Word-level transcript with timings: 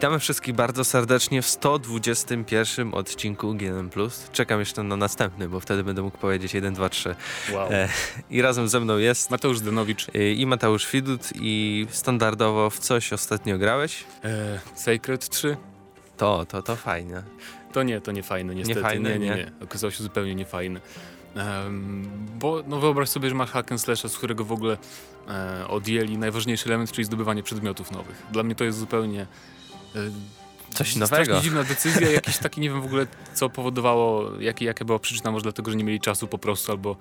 Witamy 0.00 0.18
wszystkich 0.18 0.54
bardzo 0.54 0.84
serdecznie 0.84 1.42
w 1.42 1.46
121 1.46 2.94
odcinku 2.94 3.54
GNM+. 3.54 3.90
Czekam 4.32 4.60
jeszcze 4.60 4.82
na 4.82 4.96
następny, 4.96 5.48
bo 5.48 5.60
wtedy 5.60 5.84
będę 5.84 6.02
mógł 6.02 6.18
powiedzieć 6.18 6.54
1, 6.54 6.74
2, 6.74 6.88
3. 6.88 7.14
Wow. 7.52 7.72
E, 7.72 7.88
I 8.30 8.42
razem 8.42 8.68
ze 8.68 8.80
mną 8.80 8.98
jest 8.98 9.30
Mateusz 9.30 9.58
Zdenowicz. 9.58 10.06
e, 10.14 10.32
i 10.32 10.46
Mateusz 10.46 10.92
Widut 10.92 11.20
i 11.34 11.86
standardowo 11.90 12.70
w 12.70 12.78
coś 12.78 13.12
ostatnio 13.12 13.58
grałeś? 13.58 14.04
E, 14.24 14.60
Sacred 14.74 15.28
3? 15.28 15.56
To, 16.16 16.46
to, 16.46 16.62
to 16.62 16.76
fajnie. 16.76 17.22
To 17.72 17.82
nie, 17.82 18.00
to 18.00 18.12
nie 18.12 18.22
fajne 18.22 18.54
niestety. 18.54 18.80
fajne, 18.80 19.10
nie, 19.10 19.18
nie, 19.18 19.26
nie? 19.26 19.36
nie. 19.36 19.52
Okazało 19.64 19.90
się 19.90 20.02
zupełnie 20.02 20.34
niefajne. 20.34 20.80
Um, 21.36 22.08
bo 22.38 22.62
no 22.68 22.80
wyobraź 22.80 23.08
sobie, 23.08 23.28
że 23.28 23.34
masz 23.34 23.50
hack 23.50 23.72
and 23.72 23.80
slasha, 23.80 24.08
z 24.08 24.18
którego 24.18 24.44
w 24.44 24.52
ogóle 24.52 24.78
e, 25.28 25.68
odjęli 25.68 26.18
najważniejszy 26.18 26.66
element, 26.66 26.92
czyli 26.92 27.04
zdobywanie 27.04 27.42
przedmiotów 27.42 27.90
nowych. 27.90 28.22
Dla 28.32 28.42
mnie 28.42 28.54
to 28.54 28.64
jest 28.64 28.78
zupełnie... 28.78 29.26
E, 29.96 29.98
Coś 30.74 30.90
strasznie 30.90 31.00
nowego. 31.00 31.40
dziwna 31.40 31.64
decyzja, 31.64 32.10
jakiś 32.10 32.38
taki, 32.38 32.60
nie 32.60 32.70
wiem 32.70 32.82
w 32.82 32.84
ogóle 32.84 33.06
co 33.34 33.50
powodowało, 33.50 34.40
jaki, 34.40 34.64
jaka 34.64 34.84
była 34.84 34.98
przyczyna, 34.98 35.30
może 35.30 35.42
dlatego, 35.42 35.70
że 35.70 35.76
nie 35.76 35.84
mieli 35.84 36.00
czasu 36.00 36.26
po 36.26 36.38
prostu, 36.38 36.72
albo 36.72 36.96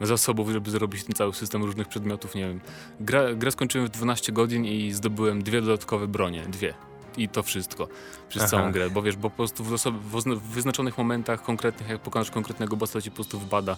zasobów, 0.00 0.50
żeby 0.50 0.70
zrobić 0.70 1.04
ten 1.04 1.14
cały 1.14 1.34
system 1.34 1.64
różnych 1.64 1.88
przedmiotów, 1.88 2.34
nie 2.34 2.48
wiem. 2.48 2.60
Gra, 3.00 3.34
grę 3.34 3.50
skończyłem 3.50 3.86
w 3.86 3.90
12 3.90 4.32
godzin 4.32 4.64
i 4.64 4.92
zdobyłem 4.92 5.42
dwie 5.42 5.60
dodatkowe 5.60 6.08
bronie, 6.08 6.42
dwie. 6.48 6.74
I 7.16 7.28
to 7.28 7.42
wszystko 7.42 7.88
przez 8.28 8.42
Aha. 8.42 8.50
całą 8.50 8.72
grę, 8.72 8.90
bo 8.90 9.02
wiesz, 9.02 9.16
bo 9.16 9.30
po 9.30 9.36
prostu 9.36 9.64
w, 9.64 9.76
w, 9.76 10.40
wyznaczonych 10.40 10.98
momentach 10.98 11.42
konkretnych, 11.42 11.88
jak 11.88 12.00
pokonasz 12.00 12.30
konkretnego 12.30 12.76
bossa, 12.76 13.00
ci 13.00 13.10
po 13.10 13.14
prostu 13.14 13.38
wbada 13.40 13.76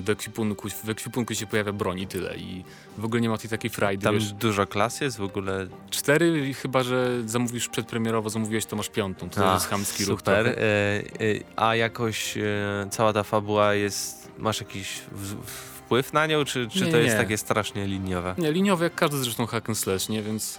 do 0.00 0.12
ekwipunku, 0.12 0.68
w 0.84 0.88
ekwipunku 0.90 1.34
się 1.34 1.46
pojawia 1.46 1.72
broń 1.72 2.00
i 2.00 2.06
tyle. 2.06 2.36
I 2.36 2.64
w 2.98 3.04
ogóle 3.04 3.20
nie 3.20 3.28
ma 3.28 3.38
tej 3.38 3.50
takiej 3.50 3.70
frajdy, 3.70 4.04
Tam 4.04 4.14
wiesz. 4.14 4.32
dużo 4.32 4.66
klas 4.66 5.00
jest 5.00 5.16
w 5.18 5.22
ogóle. 5.22 5.66
Cztery, 5.90 6.48
i 6.48 6.54
chyba 6.54 6.82
że 6.82 7.28
zamówisz 7.28 7.68
przedpremierowo, 7.68 8.30
zamówiłeś, 8.30 8.66
to 8.66 8.76
masz 8.76 8.88
piątą. 8.88 9.30
To 9.30 9.50
A, 9.50 9.54
jest 9.54 9.68
chamski 9.68 10.04
ruch 10.04 10.20
super. 10.20 10.44
trochę. 10.44 10.62
E, 10.62 10.64
e, 10.66 11.40
a 11.56 11.74
jakoś 11.76 12.36
e, 12.36 12.42
cała 12.90 13.12
ta 13.12 13.22
fabuła 13.22 13.74
jest. 13.74 14.30
Masz 14.38 14.60
jakiś 14.60 14.88
w, 15.12 15.34
wpływ 15.46 16.12
na 16.12 16.26
nią, 16.26 16.44
czy, 16.44 16.68
czy 16.68 16.84
Nie, 16.84 16.90
to 16.90 16.96
jest 16.96 17.14
nie. 17.16 17.20
takie 17.22 17.38
strasznie 17.38 17.86
liniowe? 17.86 18.34
Nie, 18.38 18.52
liniowy 18.52 18.84
jak 18.84 18.94
każdy 18.94 19.18
zresztą 19.18 19.46
hack 19.46 19.68
and 19.68 19.78
slash, 19.78 20.08
nie? 20.08 20.22
Więc 20.22 20.58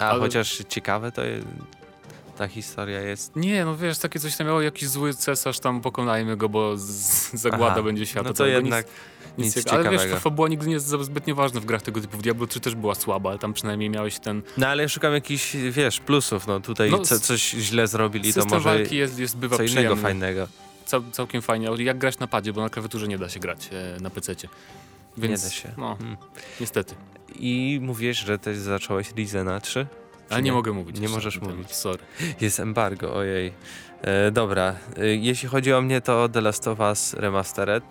A 0.00 0.04
Ale- 0.04 0.20
chociaż 0.20 0.62
ciekawe 0.68 1.12
to 1.12 1.24
jest, 1.24 1.46
ta 2.40 2.48
historia 2.48 3.00
jest. 3.00 3.36
nie, 3.36 3.64
no 3.64 3.76
wiesz, 3.76 3.98
takie 3.98 4.20
coś 4.20 4.36
tam 4.36 4.46
miało, 4.46 4.60
jakiś 4.62 4.88
zły 4.88 5.14
cesarz 5.14 5.60
tam 5.60 5.80
pokonajmy 5.80 6.36
go, 6.36 6.48
bo 6.48 6.72
zagłada 7.34 7.72
Aha, 7.72 7.82
będzie 7.82 8.06
świata. 8.06 8.28
No 8.28 8.34
to 8.34 8.46
jednak 8.46 8.86
nic, 9.38 9.46
nic, 9.46 9.56
nic 9.56 9.64
jak, 9.66 9.74
Ale 9.74 9.82
wiesz, 9.82 9.92
ciekawego. 9.92 10.14
to 10.14 10.20
fabuła 10.20 10.48
nigdy 10.48 10.66
nie 10.66 10.72
jest 10.74 10.88
zbytnio 10.88 11.34
ważna 11.34 11.60
w 11.60 11.64
grach 11.64 11.82
tego 11.82 12.00
typu. 12.00 12.16
W 12.18 12.22
Diablo 12.22 12.46
3 12.46 12.60
też 12.60 12.74
była 12.74 12.94
słaba, 12.94 13.30
ale 13.30 13.38
tam 13.38 13.52
przynajmniej 13.52 13.90
miałeś 13.90 14.18
ten 14.18 14.42
No 14.56 14.66
ale 14.68 14.88
szukam 14.88 15.12
jakichś, 15.12 15.56
wiesz, 15.56 16.00
plusów. 16.00 16.46
No 16.46 16.60
tutaj 16.60 16.90
No, 16.90 16.98
coś 16.98 17.50
źle 17.50 17.86
zrobili, 17.86 18.34
to 18.34 18.44
może 18.44 18.60
walki 18.60 18.96
jest, 18.96 19.18
jest 19.18 19.36
bywa 19.36 19.56
co 19.56 19.62
innego 19.62 19.76
przyjemny. 19.76 20.02
fajnego. 20.02 20.48
Cał, 20.86 21.02
całkiem 21.12 21.42
fajnie. 21.42 21.68
Jak 21.78 21.98
grać 21.98 22.18
na 22.18 22.26
padzie, 22.26 22.52
bo 22.52 22.60
na 22.60 22.68
klawiaturze 22.70 23.08
nie 23.08 23.18
da 23.18 23.28
się 23.28 23.40
grać 23.40 23.70
e, 23.72 24.00
na 24.00 24.10
PC-cie. 24.10 24.48
Więc, 25.18 25.42
Nie 25.42 25.48
da 25.48 25.54
się. 25.54 25.68
No, 25.76 25.96
Hmm. 25.96 26.16
niestety. 26.60 26.94
I 27.38 27.78
mówisz, 27.82 28.18
że 28.18 28.38
też 28.38 28.58
zacząłeś 28.58 29.12
Rizena 29.16 29.60
3? 29.60 29.86
Ale 30.30 30.38
Czy 30.38 30.42
nie, 30.44 30.52
mogę 30.52 30.72
mówić. 30.72 31.00
Nie 31.00 31.08
możesz 31.08 31.40
mówić. 31.40 31.72
Sorry. 31.74 32.02
Jest 32.40 32.60
embargo, 32.60 33.14
ojej. 33.14 33.52
E, 34.02 34.30
dobra, 34.30 34.74
e, 34.96 35.06
jeśli 35.06 35.48
chodzi 35.48 35.72
o 35.72 35.82
mnie, 35.82 36.00
to 36.00 36.28
The 36.28 36.40
Last 36.40 36.68
of 36.68 36.80
Us 36.80 37.14
Remastered. 37.14 37.84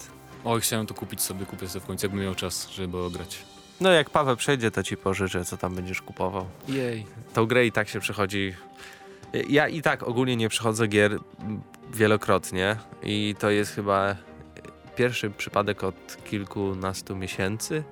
Oj, 0.45 0.61
chciałem 0.61 0.85
to 0.87 0.93
kupić 0.93 1.21
sobie, 1.21 1.45
kupię 1.45 1.67
sobie 1.67 1.83
w 1.83 1.87
końcu, 1.87 2.05
jakbym 2.05 2.23
miał 2.23 2.35
czas, 2.35 2.69
żeby 2.69 2.97
ograć. 2.97 3.37
No 3.81 3.91
jak 3.91 4.09
Paweł 4.09 4.35
przejdzie, 4.35 4.71
to 4.71 4.83
ci 4.83 4.97
pożyczę, 4.97 5.45
co 5.45 5.57
tam 5.57 5.75
będziesz 5.75 6.01
kupował. 6.01 6.45
Jej. 6.67 7.05
Tą 7.33 7.45
grę 7.45 7.65
i 7.65 7.71
tak 7.71 7.89
się 7.89 7.99
przechodzi. 7.99 8.53
Ja 9.49 9.67
i 9.67 9.81
tak 9.81 10.03
ogólnie 10.03 10.35
nie 10.35 10.49
przechodzę 10.49 10.87
gier 10.87 11.19
wielokrotnie 11.93 12.75
i 13.03 13.35
to 13.39 13.49
jest 13.49 13.71
chyba 13.75 14.15
pierwszy 14.95 15.29
przypadek 15.29 15.83
od 15.83 16.17
kilkunastu 16.25 17.15
miesięcy, 17.15 17.83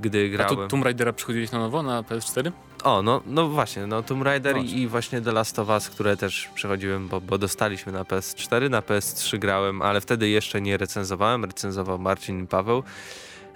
gdy 0.00 0.24
A 0.26 0.36
grałem. 0.36 0.56
tu 0.56 0.68
Tomb 0.68 0.84
Raidera 0.84 1.12
przychodziłeś 1.12 1.52
na 1.52 1.58
nowo 1.58 1.82
na 1.82 2.02
PS4? 2.02 2.52
O, 2.84 3.02
no, 3.02 3.22
no 3.26 3.48
właśnie, 3.48 3.86
no 3.86 4.02
Tomb 4.02 4.22
Raider 4.22 4.56
No 4.56 4.62
i, 4.62 4.86
właśnie 4.86 5.20
The 5.20 5.32
Last 5.32 5.58
of 5.58 5.68
Us, 5.68 5.88
które 5.88 6.16
też 6.16 6.48
przechodziłem, 6.54 7.08
bo, 7.08 7.20
bo 7.20 7.38
dostaliśmy 7.38 7.92
na 7.92 8.02
PS4, 8.02 8.70
na 8.70 8.80
PS3 8.80 9.38
grałem, 9.38 9.82
ale 9.82 10.00
wtedy 10.00 10.28
jeszcze 10.28 10.60
nie 10.60 10.76
recenzowałem, 10.76 11.44
recenzował 11.44 11.98
Marcin 11.98 12.44
i 12.44 12.46
Paweł. 12.46 12.82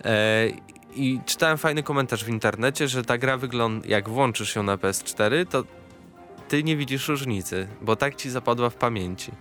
E, 0.04 0.48
I 0.94 1.20
czytałem 1.26 1.58
fajny 1.58 1.82
komentarz 1.82 2.24
w 2.24 2.28
internecie, 2.28 2.88
że 2.88 3.04
ta 3.04 3.18
gra 3.18 3.36
wygląda, 3.36 3.88
jak 3.88 4.08
włączysz 4.08 4.56
ją 4.56 4.62
na 4.62 4.76
PS4, 4.76 5.46
to 5.46 5.64
ty 6.48 6.62
nie 6.62 6.76
widzisz 6.76 7.08
różnicy, 7.08 7.68
bo 7.80 7.96
tak 7.96 8.14
ci 8.14 8.30
zapadła 8.30 8.70
w 8.70 8.74
pamięci. 8.74 9.32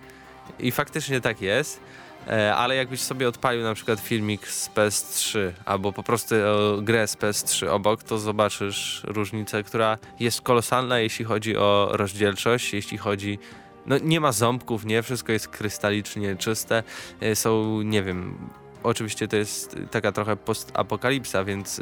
I 0.58 0.72
faktycznie 0.72 1.20
tak 1.20 1.40
jest. 1.40 1.80
E, 2.28 2.54
ale 2.54 2.76
jakbyś 2.76 3.00
sobie 3.00 3.28
odpalił 3.28 3.62
na 3.62 3.74
przykład 3.74 4.00
filmik 4.00 4.48
z 4.48 4.70
PS3 4.70 5.38
albo 5.64 5.92
po 5.92 6.02
prostu 6.02 6.34
e, 6.34 6.38
grę 6.82 7.06
z 7.06 7.16
PS3 7.16 7.68
obok, 7.68 8.02
to 8.02 8.18
zobaczysz 8.18 9.02
różnicę, 9.04 9.62
która 9.62 9.98
jest 10.20 10.40
kolosalna, 10.40 10.98
jeśli 10.98 11.24
chodzi 11.24 11.56
o 11.56 11.88
rozdzielczość, 11.92 12.74
jeśli 12.74 12.98
chodzi. 12.98 13.38
No 13.86 13.98
nie 13.98 14.20
ma 14.20 14.32
ząbków, 14.32 14.84
nie, 14.84 15.02
wszystko 15.02 15.32
jest 15.32 15.48
krystalicznie 15.48 16.36
czyste. 16.36 16.82
E, 17.20 17.36
są, 17.36 17.82
nie 17.82 18.02
wiem, 18.02 18.38
oczywiście 18.82 19.28
to 19.28 19.36
jest 19.36 19.76
taka 19.90 20.12
trochę 20.12 20.36
postapokalipsa, 20.36 21.44
więc 21.44 21.80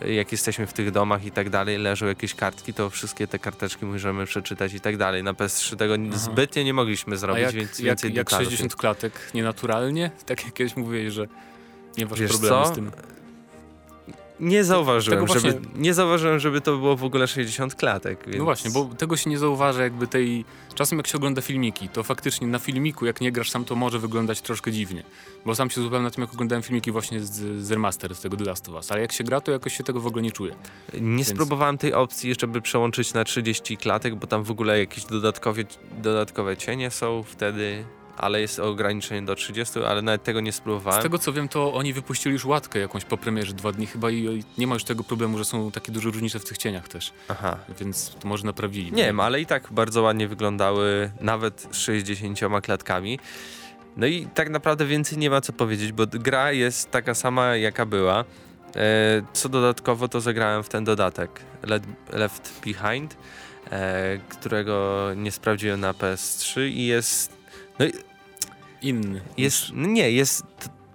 jak 0.00 0.32
jesteśmy 0.32 0.66
w 0.66 0.72
tych 0.72 0.90
domach 0.90 1.24
i 1.24 1.30
tak 1.30 1.50
dalej, 1.50 1.78
leżą 1.78 2.06
jakieś 2.06 2.34
kartki, 2.34 2.74
to 2.74 2.90
wszystkie 2.90 3.26
te 3.26 3.38
karteczki 3.38 3.84
możemy 3.84 4.26
przeczytać 4.26 4.74
i 4.74 4.80
tak 4.80 4.96
dalej. 4.96 5.22
Na 5.22 5.32
PS3 5.32 5.76
tego 5.76 5.94
Aha. 6.08 6.18
zbytnie 6.18 6.64
nie 6.64 6.74
mogliśmy 6.74 7.14
A 7.14 7.16
zrobić, 7.16 7.42
jak, 7.42 7.54
więc 7.54 7.78
jak, 7.78 7.86
więcej 7.86 8.14
jak 8.14 8.26
detalów 8.26 8.44
60 8.44 8.76
klatek 8.76 9.12
nienaturalnie? 9.34 10.10
Tak 10.26 10.44
jak 10.44 10.54
kiedyś 10.54 10.76
mówiłeś, 10.76 11.12
że 11.12 11.26
nie 11.98 12.06
masz 12.06 12.20
Wiesz 12.20 12.30
problemu 12.30 12.64
co? 12.64 12.72
z 12.72 12.74
tym. 12.74 12.90
Nie 14.40 14.64
zauważyłem, 14.64 15.20
Tego 15.20 15.40
żeby, 15.40 15.52
właśnie- 15.52 15.80
nie 15.80 15.94
zauważyłem, 15.94 16.38
żeby 16.38 16.60
to 16.60 16.76
było 16.76 16.96
w 16.96 17.04
ogóle 17.04 17.26
60 17.26 17.74
klatek. 17.74 18.24
Więc... 18.26 18.38
No 18.38 18.44
właśnie, 18.44 18.70
bo 18.70 18.84
tego 18.84 19.16
się 19.16 19.30
nie 19.30 19.38
zauważa 19.38 19.82
jakby 19.82 20.06
tej... 20.06 20.44
Czasem 20.74 20.98
jak 20.98 21.06
się 21.06 21.18
ogląda 21.18 21.42
filmiki, 21.42 21.88
to 21.88 22.02
faktycznie 22.02 22.46
na 22.46 22.58
filmiku, 22.58 23.06
jak 23.06 23.20
nie 23.20 23.32
grasz 23.32 23.50
sam, 23.50 23.64
to 23.64 23.74
może 23.74 23.98
wyglądać 23.98 24.40
troszkę 24.40 24.72
dziwnie. 24.72 25.02
Bo 25.46 25.54
sam 25.54 25.70
się 25.70 25.80
zupełnie 25.80 26.04
na 26.04 26.10
tym, 26.10 26.20
jak 26.20 26.32
oglądałem 26.32 26.62
filmiki 26.62 26.92
właśnie 26.92 27.20
z, 27.20 27.30
z 27.64 27.70
Remaster, 27.70 28.14
z 28.14 28.20
tego 28.20 28.36
The 28.36 28.44
Last 28.44 28.68
of 28.68 28.74
Us. 28.74 28.92
Ale 28.92 29.00
jak 29.00 29.12
się 29.12 29.24
gra, 29.24 29.40
to 29.40 29.52
jakoś 29.52 29.76
się 29.76 29.84
tego 29.84 30.00
w 30.00 30.06
ogóle 30.06 30.22
nie 30.22 30.32
czuje. 30.32 30.54
Nie 31.00 31.24
spróbowałem 31.24 31.78
tej 31.78 31.94
opcji, 31.94 32.34
żeby 32.40 32.60
przełączyć 32.60 33.14
na 33.14 33.24
30 33.24 33.76
klatek, 33.76 34.14
bo 34.14 34.26
tam 34.26 34.42
w 34.42 34.50
ogóle 34.50 34.78
jakieś 34.78 35.04
dodatkowe, 35.04 35.62
dodatkowe 36.02 36.56
cienie 36.56 36.90
są 36.90 37.22
wtedy, 37.22 37.84
ale 38.16 38.40
jest 38.40 38.58
ograniczenie 38.58 39.22
do 39.26 39.34
30, 39.34 39.78
ale 39.84 40.02
nawet 40.02 40.22
tego 40.22 40.40
nie 40.40 40.52
Z 40.52 40.56
spróbowałem. 40.56 41.02
tego 41.02 41.18
co 41.18 41.32
wiem, 41.32 41.48
to 41.48 41.74
oni 41.74 41.92
wypuścili 41.92 42.32
już 42.32 42.44
łatkę 42.44 42.78
jakąś 42.78 43.04
po 43.04 43.16
premierze 43.16 43.52
dwa 43.52 43.72
dni 43.72 43.86
chyba 43.86 44.10
i, 44.10 44.44
nie 44.58 44.66
ma 44.66 44.74
już 44.74 44.84
tego 44.84 45.04
problemu, 45.04 45.38
że 45.38 45.44
są 45.44 45.70
takie 45.70 45.92
duże 45.92 46.10
różnice 46.10 46.38
w 46.38 46.44
tych 46.44 46.58
cieniach 46.58 46.88
też. 46.88 47.12
Aha. 47.28 47.58
Więc 47.80 48.16
to 48.20 48.28
może 48.28 48.44
naprawili. 48.46 48.92
Nie 48.92 49.04
wiem, 49.04 49.20
ale 49.20 49.40
i 49.40 49.46
tak 49.46 49.68
bardzo 49.70 50.02
ładnie 50.02 50.28
wyglądały, 50.28 51.10
nawet 51.20 51.68
z 51.70 51.76
60 51.76 52.38
klatkami. 52.62 53.18
No 53.96 54.06
i 54.06 54.26
tak 54.26 54.50
naprawdę 54.50 54.86
więcej 54.86 55.18
nie 55.18 55.30
ma 55.30 55.40
co 55.40 55.52
powiedzieć, 55.52 55.92
bo 55.92 56.06
gra 56.06 56.52
jest 56.52 56.90
taka 56.90 57.14
sama 57.14 57.56
jaka 57.56 57.86
była. 57.86 58.24
E, 58.76 59.22
co 59.32 59.48
dodatkowo 59.48 60.08
to 60.08 60.20
zagrałem 60.20 60.62
w 60.62 60.68
ten 60.68 60.84
dodatek 60.84 61.40
Left, 61.62 61.88
Left 62.12 62.60
Behind, 62.66 63.16
e, 63.70 64.18
którego 64.28 65.06
nie 65.16 65.32
sprawdziłem 65.32 65.80
na 65.80 65.92
PS3 65.92 66.60
i 66.68 66.86
jest 66.86 67.36
no 67.78 67.86
i 67.86 67.92
Inny. 68.82 69.20
jest, 69.36 69.64
no 69.72 69.88
nie, 69.88 70.10
jest, 70.10 70.44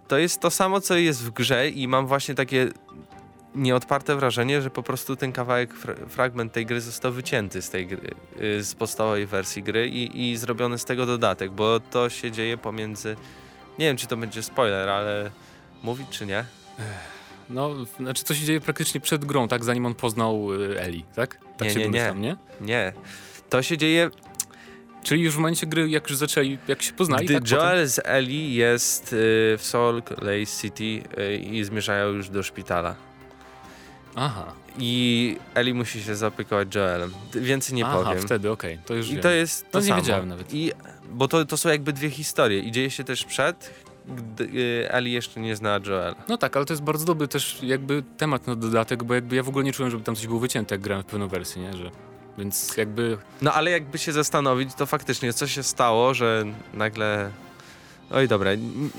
to 0.07 0.17
jest 0.17 0.39
to 0.39 0.51
samo, 0.51 0.81
co 0.81 0.95
jest 0.97 1.23
w 1.23 1.29
grze 1.31 1.69
i 1.69 1.87
mam 1.87 2.07
właśnie 2.07 2.35
takie 2.35 2.69
nieodparte 3.55 4.15
wrażenie, 4.15 4.61
że 4.61 4.69
po 4.69 4.83
prostu 4.83 5.15
ten 5.15 5.31
kawałek, 5.31 5.73
fra 5.73 5.93
fragment 6.07 6.53
tej 6.53 6.65
gry 6.65 6.81
został 6.81 7.11
wycięty 7.11 7.61
z 7.61 7.69
tej 7.69 7.87
gry, 7.87 8.11
y, 8.41 8.63
z 8.63 8.75
podstawowej 8.75 9.25
wersji 9.25 9.63
gry 9.63 9.87
i, 9.87 10.31
i 10.31 10.37
zrobiony 10.37 10.77
z 10.77 10.85
tego 10.85 11.05
dodatek, 11.05 11.51
bo 11.51 11.79
to 11.79 12.09
się 12.09 12.31
dzieje 12.31 12.57
pomiędzy, 12.57 13.15
nie 13.79 13.85
wiem 13.85 13.97
czy 13.97 14.07
to 14.07 14.17
będzie 14.17 14.43
spoiler, 14.43 14.89
ale 14.89 15.31
mówić 15.83 16.07
czy 16.09 16.25
nie? 16.25 16.45
No, 17.49 17.85
znaczy 17.99 18.23
to 18.23 18.33
się 18.33 18.45
dzieje 18.45 18.61
praktycznie 18.61 19.01
przed 19.01 19.25
grą, 19.25 19.47
tak? 19.47 19.63
Zanim 19.63 19.85
on 19.85 19.95
poznał 19.95 20.53
y, 20.53 20.79
Eli, 20.81 21.05
tak? 21.15 21.37
Tak 21.57 21.67
Nie, 21.67 21.73
się 21.73 21.79
nie, 21.79 21.89
nie. 21.89 22.13
nie? 22.15 22.35
Nie. 22.61 22.93
To 23.49 23.61
się 23.61 23.77
dzieje, 23.77 24.09
Czyli 25.03 25.23
już 25.23 25.33
w 25.33 25.37
momencie 25.37 25.67
gry, 25.67 25.89
jak 25.89 26.09
już 26.09 26.17
zaczęli, 26.17 26.57
jak 26.67 26.81
się 26.81 26.93
poznali, 26.93 27.25
gdy 27.25 27.33
tak? 27.33 27.51
Joel 27.51 27.87
z 27.89 27.99
Ellie 28.05 28.55
jest 28.55 29.13
y, 29.13 29.15
w 29.57 29.61
Salt 29.61 30.09
Lake 30.09 30.45
City 30.61 30.83
y, 31.19 31.37
i 31.37 31.63
zmierzają 31.63 32.07
już 32.09 32.29
do 32.29 32.43
szpitala. 32.43 32.95
Potem... 34.09 34.23
Aha, 34.23 34.53
I 34.79 35.37
Ellie 35.55 35.73
musi 35.73 36.03
się 36.03 36.15
zaopiekować 36.15 36.75
Joelem. 36.75 37.13
Więcej 37.33 37.75
nie 37.75 37.85
Aha 37.85 38.03
powiem. 38.03 38.21
wtedy, 38.21 38.51
okej, 38.51 38.79
to 38.85 38.93
już 38.93 39.09
I 39.09 39.13
wiem. 39.13 39.21
to 39.21 39.29
jest 39.29 39.71
to 39.71 39.77
No 39.79 39.79
nie 39.79 39.87
samo. 39.89 40.01
wiedziałem 40.01 40.27
nawet. 40.29 40.53
I, 40.53 40.71
bo 41.11 41.27
to, 41.27 41.45
to 41.45 41.57
są 41.57 41.69
jakby 41.69 41.93
dwie 41.93 42.09
historie. 42.09 42.59
I 42.59 42.71
dzieje 42.71 42.89
się 42.91 43.03
też 43.03 43.25
przed, 43.25 43.73
gdy 44.07 44.43
y, 44.43 44.91
Ellie 44.91 45.13
jeszcze 45.13 45.39
nie 45.39 45.55
znała 45.55 45.79
Joela. 45.87 46.15
No 46.27 46.37
tak, 46.37 46.57
ale 46.57 46.65
to 46.65 46.73
jest 46.73 46.83
bardzo 46.83 47.05
dobry 47.05 47.27
też 47.27 47.57
jakby 47.63 48.03
temat 48.17 48.47
na 48.47 48.55
dodatek, 48.55 49.03
bo 49.03 49.13
jakby 49.13 49.35
ja 49.35 49.43
w 49.43 49.49
ogóle 49.49 49.63
nie 49.65 49.73
czułem, 49.73 49.91
żeby 49.91 50.03
tam 50.03 50.15
coś 50.15 50.27
było 50.27 50.39
wycięte, 50.39 50.75
jak 50.75 50.81
grałem 50.81 51.03
w 51.03 51.07
pewną 51.07 51.27
wersję, 51.27 51.61
nie? 51.61 51.73
Że 51.77 51.91
Więc 52.39 52.77
jakby... 52.77 53.17
No 53.41 53.53
ale 53.53 53.71
jakby 53.71 53.97
się 53.97 54.11
zastanowić, 54.11 54.73
to 54.73 54.85
faktycznie 54.85 55.33
co 55.33 55.47
się 55.47 55.63
stało, 55.63 56.13
że 56.13 56.45
nagle... 56.73 57.31
Oj 58.11 58.27
dobra, 58.27 58.51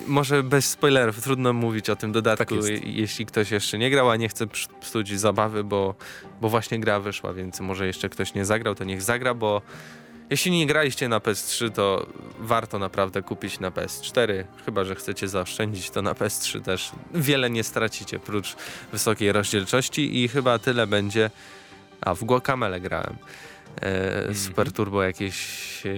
może 0.06 0.42
bez 0.42 0.70
spoilerów, 0.70 1.22
trudno 1.22 1.52
mówić 1.52 1.90
o 1.90 1.96
tym 1.96 2.12
dodatku, 2.12 2.56
tak 2.62 2.84
jeśli 2.84 3.26
ktoś 3.26 3.50
jeszcze 3.50 3.78
nie 3.78 3.90
grał, 3.90 4.10
a 4.10 4.16
nie 4.16 4.28
chce 4.28 4.46
psuć 4.80 5.20
zabawy, 5.20 5.64
bo, 5.64 5.94
bo 6.40 6.48
właśnie 6.48 6.80
gra 6.80 7.00
wyszła, 7.00 7.32
więc 7.32 7.60
może 7.60 7.86
jeszcze 7.86 8.08
ktoś 8.08 8.34
nie 8.34 8.44
zagrał, 8.44 8.74
to 8.74 8.84
niech 8.84 9.02
zagra, 9.02 9.34
bo 9.34 9.62
jeśli 10.30 10.50
nie 10.50 10.66
graliście 10.66 11.08
na 11.08 11.18
PS3, 11.18 11.70
to 11.70 12.06
warto 12.38 12.78
naprawdę 12.78 13.22
kupić 13.22 13.60
na 13.60 13.70
PS4. 13.70 14.44
Chyba, 14.64 14.84
że 14.84 14.94
chcecie 14.94 15.28
zaoszczędzić, 15.28 15.90
to 15.90 16.02
na 16.02 16.12
PS3 16.12 16.60
też 16.60 16.92
wiele 17.14 17.50
nie 17.50 17.64
stracicie, 17.64 18.18
prócz 18.18 18.56
wysokiej 18.92 19.32
rozdzielczości 19.32 20.24
i 20.24 20.28
chyba 20.28 20.58
tyle 20.58 20.86
będzie. 20.86 21.30
A 22.00 22.14
w 22.14 22.24
Guacamele 22.24 22.80
grałem. 22.80 23.16
E. 23.82 24.34
Super 24.34 24.72
Turbo 24.72 25.02
jakieś 25.02 25.36
e, 25.86 25.90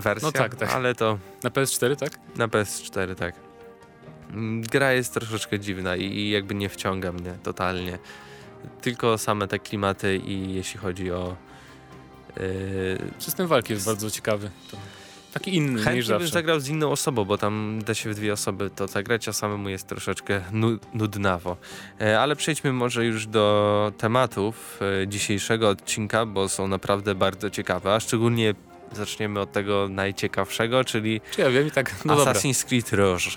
wersja, 0.00 0.28
no 0.28 0.32
tak, 0.32 0.54
tak. 0.54 0.70
ale 0.70 0.94
to... 0.94 1.18
Na 1.42 1.50
PS4, 1.50 1.96
tak? 1.96 2.10
Na 2.36 2.48
PS4, 2.48 3.14
tak. 3.14 3.34
Mm, 4.30 4.62
gra 4.62 4.92
jest 4.92 5.14
troszeczkę 5.14 5.60
dziwna 5.60 5.96
i, 5.96 6.04
i 6.04 6.30
jakby 6.30 6.54
nie 6.54 6.68
wciąga 6.68 7.12
mnie 7.12 7.34
totalnie. 7.42 7.98
Tylko 8.80 9.18
same 9.18 9.48
te 9.48 9.58
klimaty 9.58 10.16
i 10.16 10.54
jeśli 10.54 10.80
chodzi 10.80 11.10
o 11.12 11.36
Yy, 12.36 12.98
System 13.18 13.46
walki 13.46 13.72
jest 13.72 13.86
bardzo 13.86 14.10
ciekawy. 14.10 14.50
To 14.70 14.76
taki 15.32 15.56
inny 15.56 15.78
Chętnie 15.78 15.94
niż 15.94 16.06
zawsze. 16.06 16.24
bym 16.24 16.32
zagrał 16.32 16.60
z 16.60 16.68
inną 16.68 16.90
osobą, 16.90 17.24
bo 17.24 17.38
tam 17.38 17.82
da 17.86 17.94
się 17.94 18.10
w 18.10 18.14
dwie 18.14 18.32
osoby 18.32 18.70
to 18.70 18.86
zagrać, 18.86 19.28
a 19.28 19.32
samemu 19.32 19.68
jest 19.68 19.86
troszeczkę 19.86 20.40
nudnawo. 20.94 21.56
E, 22.00 22.20
ale 22.20 22.36
przejdźmy 22.36 22.72
może 22.72 23.04
już 23.04 23.26
do 23.26 23.92
tematów 23.98 24.80
e, 25.02 25.08
dzisiejszego 25.08 25.68
odcinka, 25.68 26.26
bo 26.26 26.48
są 26.48 26.68
naprawdę 26.68 27.14
bardzo 27.14 27.50
ciekawe, 27.50 27.94
a 27.94 28.00
szczególnie 28.00 28.54
zaczniemy 28.92 29.40
od 29.40 29.52
tego 29.52 29.88
najciekawszego, 29.88 30.84
czyli 30.84 31.20
Czy 31.30 31.40
ja 31.40 31.50
wiem 31.50 31.66
i 31.66 31.70
tak, 31.70 32.04
no 32.04 32.16
Assassin's 32.16 32.64
Creed 32.64 32.92
Rouge. 32.92 33.30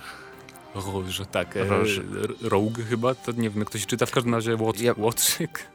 Rouge, 0.75 1.25
tak. 1.31 1.57
E, 1.57 1.63
Rouge. 1.63 2.01
Rogue 2.42 2.81
chyba, 2.89 3.16
to 3.16 3.31
nie 3.31 3.50
wiem 3.50 3.60
jak 3.60 3.69
to 3.69 3.78
się 3.78 3.86
czyta, 3.86 4.06
w 4.06 4.12
każdym 4.12 4.36
razie 4.36 4.56
Łot 4.56 4.80
ja... 4.81 4.94
Łotrzyk. 4.98 5.68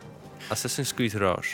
Assassin's 0.50 0.94
Creed 0.94 1.14
Rouge. 1.14 1.48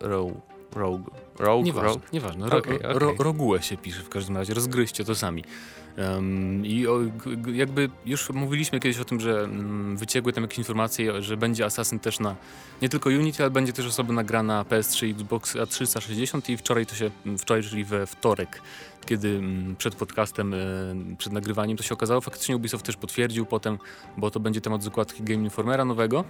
Rogue. 0.00 0.40
Rogue. 0.74 1.10
Rogue? 1.38 1.64
Nieważne, 1.64 1.88
Rogue? 1.88 2.02
nieważne. 2.12 2.48
Ro, 2.48 2.58
okay, 2.58 2.78
okay. 2.78 3.14
Ro, 3.18 3.60
się 3.60 3.76
pisze 3.76 4.02
w 4.02 4.08
każdym 4.08 4.36
razie, 4.36 4.54
rozgryźcie 4.54 5.04
to 5.04 5.14
sami. 5.14 5.44
Um, 5.98 6.66
I 6.66 6.86
o, 6.86 7.00
jakby 7.52 7.90
już 8.06 8.30
mówiliśmy 8.30 8.80
kiedyś 8.80 8.98
o 8.98 9.04
tym, 9.04 9.20
że 9.20 9.42
um, 9.42 9.96
wyciekły 9.96 10.32
tam 10.32 10.44
jakieś 10.44 10.58
informacje, 10.58 11.22
że 11.22 11.36
będzie 11.36 11.64
Assassin 11.64 11.98
też 11.98 12.20
na 12.20 12.36
nie 12.82 12.88
tylko 12.88 13.10
Unity, 13.10 13.42
ale 13.42 13.50
będzie 13.50 13.72
też 13.72 13.86
osobna 13.86 14.24
gra 14.24 14.42
na 14.42 14.64
PS3 14.64 15.06
i 15.06 15.10
Xbox 15.10 15.56
360 15.68 16.48
i 16.48 16.56
wczoraj 16.56 16.86
to 16.86 16.94
się, 16.94 17.10
wczoraj, 17.38 17.62
czyli 17.62 17.84
we 17.84 18.06
wtorek, 18.06 18.62
kiedy 19.06 19.36
um, 19.36 19.76
przed 19.78 19.94
podcastem, 19.94 20.54
e, 20.54 20.56
przed 21.18 21.32
nagrywaniem 21.32 21.76
to 21.76 21.82
się 21.82 21.94
okazało, 21.94 22.20
faktycznie 22.20 22.56
Ubisoft 22.56 22.86
też 22.86 22.96
potwierdził 22.96 23.46
potem, 23.46 23.78
bo 24.16 24.30
to 24.30 24.40
będzie 24.40 24.60
temat 24.60 24.82
z 24.82 24.86
układki 24.86 25.22
Game 25.22 25.44
Informera 25.44 25.84
nowego, 25.84 26.24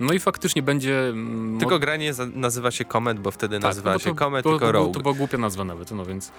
no 0.00 0.12
i 0.12 0.18
faktycznie 0.18 0.62
będzie... 0.62 1.08
Mm, 1.08 1.58
tylko 1.58 1.78
granie 1.78 2.12
nazywa 2.34 2.70
się 2.70 2.84
Comet, 2.84 3.20
bo 3.20 3.30
wtedy 3.30 3.56
tak, 3.56 3.62
nazywa 3.62 3.92
no 3.92 3.98
się 3.98 4.10
to, 4.10 4.16
Comet, 4.16 4.44
to, 4.44 4.50
tylko 4.50 4.72
Rogue. 4.72 4.92
To 4.92 5.00
była 5.00 5.14
głupia 5.14 5.38
nazwa 5.38 5.64
nawet, 5.64 5.90
no 5.90 6.04
więc 6.04 6.32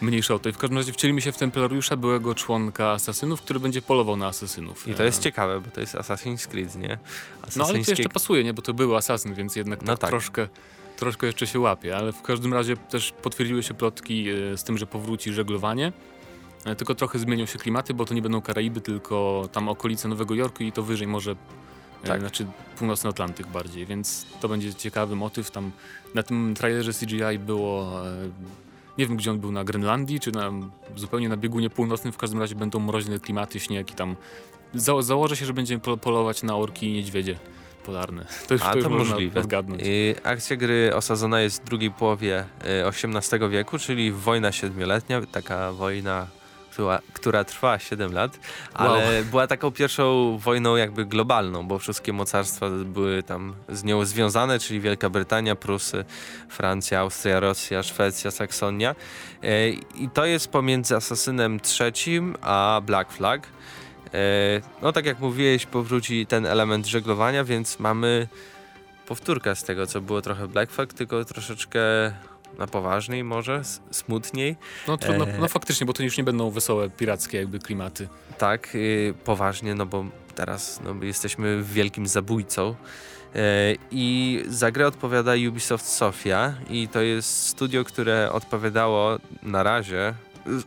mniejsza 0.00 0.34
o 0.34 0.38
to. 0.38 0.48
I 0.48 0.52
w 0.52 0.58
każdym 0.58 0.78
razie 0.78 0.92
wcielimy 0.92 1.20
się 1.20 1.32
w 1.32 1.36
Templariusza, 1.36 1.96
byłego 1.96 2.34
członka 2.34 2.90
Asasynów, 2.90 3.42
który 3.42 3.60
będzie 3.60 3.82
polował 3.82 4.16
na 4.16 4.26
Asasynów. 4.26 4.88
I 4.88 4.94
to 4.94 5.04
jest 5.04 5.18
e, 5.18 5.22
ciekawe, 5.22 5.60
bo 5.60 5.70
to 5.70 5.80
jest 5.80 5.94
Assassin's 5.94 6.46
Creed, 6.46 6.76
nie? 6.76 6.98
No 7.56 7.64
ale 7.64 7.84
to 7.84 7.90
jeszcze 7.90 8.08
pasuje, 8.08 8.44
nie? 8.44 8.54
Bo 8.54 8.62
to 8.62 8.74
był 8.74 8.96
Asasyn, 8.96 9.34
więc 9.34 9.56
jednak 9.56 9.82
no 9.82 9.86
tak, 9.86 9.98
tak. 9.98 10.10
troszkę 10.10 10.48
troszkę 10.96 11.26
jeszcze 11.26 11.46
się 11.46 11.60
łapie, 11.60 11.96
ale 11.96 12.12
w 12.12 12.22
każdym 12.22 12.54
razie 12.54 12.76
też 12.76 13.12
potwierdziły 13.22 13.62
się 13.62 13.74
plotki 13.74 14.28
e, 14.28 14.58
z 14.58 14.64
tym, 14.64 14.78
że 14.78 14.86
powróci 14.86 15.32
żeglowanie. 15.32 15.92
E, 16.64 16.76
tylko 16.76 16.94
trochę 16.94 17.18
zmienią 17.18 17.46
się 17.46 17.58
klimaty, 17.58 17.94
bo 17.94 18.04
to 18.04 18.14
nie 18.14 18.22
będą 18.22 18.42
Karaiby, 18.42 18.80
tylko 18.80 19.48
tam 19.52 19.68
okolice 19.68 20.08
Nowego 20.08 20.34
Jorku 20.34 20.62
i 20.62 20.72
to 20.72 20.82
wyżej 20.82 21.06
może 21.06 21.36
tak. 22.08 22.20
znaczy 22.20 22.46
północny 22.78 23.10
Atlantyk 23.10 23.46
bardziej, 23.46 23.86
więc 23.86 24.26
to 24.40 24.48
będzie 24.48 24.74
ciekawy 24.74 25.16
motyw. 25.16 25.50
Tam 25.50 25.70
na 26.14 26.22
tym 26.22 26.54
trailerze 26.54 26.92
CGI 26.92 27.38
było, 27.38 28.02
e, 28.06 28.28
nie 28.98 29.06
wiem 29.06 29.16
gdzie 29.16 29.30
on 29.30 29.40
był, 29.40 29.52
na 29.52 29.64
Grenlandii, 29.64 30.20
czy 30.20 30.32
na, 30.32 30.50
zupełnie 30.96 31.28
na 31.28 31.36
biegunie 31.36 31.70
północnym, 31.70 32.12
w 32.12 32.16
każdym 32.16 32.40
razie 32.40 32.54
będą 32.54 32.80
mroźne 32.80 33.20
klimaty, 33.20 33.60
śnieg 33.60 33.90
i 33.90 33.94
tam 33.94 34.16
za, 34.74 35.02
założę 35.02 35.36
się, 35.36 35.46
że 35.46 35.52
będziemy 35.52 35.80
polować 35.80 36.42
na 36.42 36.56
orki 36.56 36.86
i 36.86 36.92
niedźwiedzie 36.92 37.38
polarne. 37.84 38.26
To 38.48 38.54
już, 38.54 38.62
A, 38.62 38.70
to 38.70 38.76
już 38.76 38.84
to 38.84 38.90
możliwe. 38.90 39.40
odgadnąć. 39.40 39.82
I 39.84 40.14
akcja 40.22 40.56
gry 40.56 40.94
osadzona 40.94 41.40
jest 41.40 41.62
w 41.62 41.64
drugiej 41.64 41.90
połowie 41.90 42.44
XVIII 42.60 43.44
e, 43.44 43.48
wieku, 43.48 43.78
czyli 43.78 44.12
wojna 44.12 44.52
siedmioletnia, 44.52 45.22
taka 45.32 45.72
wojna 45.72 46.26
która, 46.74 47.00
która 47.12 47.44
trwała 47.44 47.78
7 47.78 48.12
lat, 48.12 48.38
ale 48.74 49.14
wow. 49.14 49.24
była 49.30 49.46
taką 49.46 49.70
pierwszą 49.70 50.38
wojną 50.38 50.76
jakby 50.76 51.04
globalną, 51.04 51.66
bo 51.66 51.78
wszystkie 51.78 52.12
mocarstwa 52.12 52.70
były 52.70 53.22
tam 53.22 53.54
z 53.68 53.84
nią 53.84 54.04
związane, 54.04 54.58
czyli 54.58 54.80
Wielka 54.80 55.10
Brytania, 55.10 55.56
Prusy, 55.56 56.04
Francja, 56.48 57.00
Austria, 57.00 57.40
Rosja, 57.40 57.82
Szwecja, 57.82 58.30
Saksonia. 58.30 58.94
E, 59.42 59.70
I 59.70 60.08
to 60.14 60.24
jest 60.24 60.48
pomiędzy 60.48 60.96
Asasynem 60.96 61.60
III 61.80 62.20
a 62.40 62.80
Black 62.86 63.12
Flag. 63.12 63.46
E, 64.14 64.18
no 64.82 64.92
tak 64.92 65.06
jak 65.06 65.18
mówiłeś, 65.20 65.66
powróci 65.66 66.26
ten 66.26 66.46
element 66.46 66.86
żeglowania, 66.86 67.44
więc 67.44 67.78
mamy 67.78 68.28
powtórkę 69.06 69.56
z 69.56 69.64
tego, 69.64 69.86
co 69.86 70.00
było 70.00 70.22
trochę 70.22 70.48
Black 70.48 70.72
Flag, 70.72 70.92
tylko 70.92 71.24
troszeczkę 71.24 71.80
na 72.58 72.66
poważniej 72.66 73.24
może, 73.24 73.62
smutniej. 73.90 74.56
No 74.88 74.96
trudno, 74.96 75.28
e... 75.28 75.38
no 75.38 75.48
faktycznie, 75.48 75.86
bo 75.86 75.92
to 75.92 76.02
już 76.02 76.18
nie 76.18 76.24
będą 76.24 76.50
wesołe, 76.50 76.90
pirackie 76.90 77.38
jakby 77.38 77.58
klimaty. 77.58 78.08
Tak, 78.38 78.74
y, 78.74 79.14
poważnie, 79.24 79.74
no 79.74 79.86
bo 79.86 80.04
teraz 80.34 80.80
no, 80.84 81.04
jesteśmy 81.04 81.62
wielkim 81.62 82.06
zabójcą. 82.06 82.74
E, 83.34 83.74
I 83.90 84.42
za 84.48 84.70
grę 84.70 84.86
odpowiada 84.86 85.32
Ubisoft 85.48 85.86
Sofia 85.86 86.54
i 86.70 86.88
to 86.88 87.00
jest 87.00 87.46
studio, 87.46 87.84
które 87.84 88.32
odpowiadało 88.32 89.18
na 89.42 89.62
razie 89.62 90.14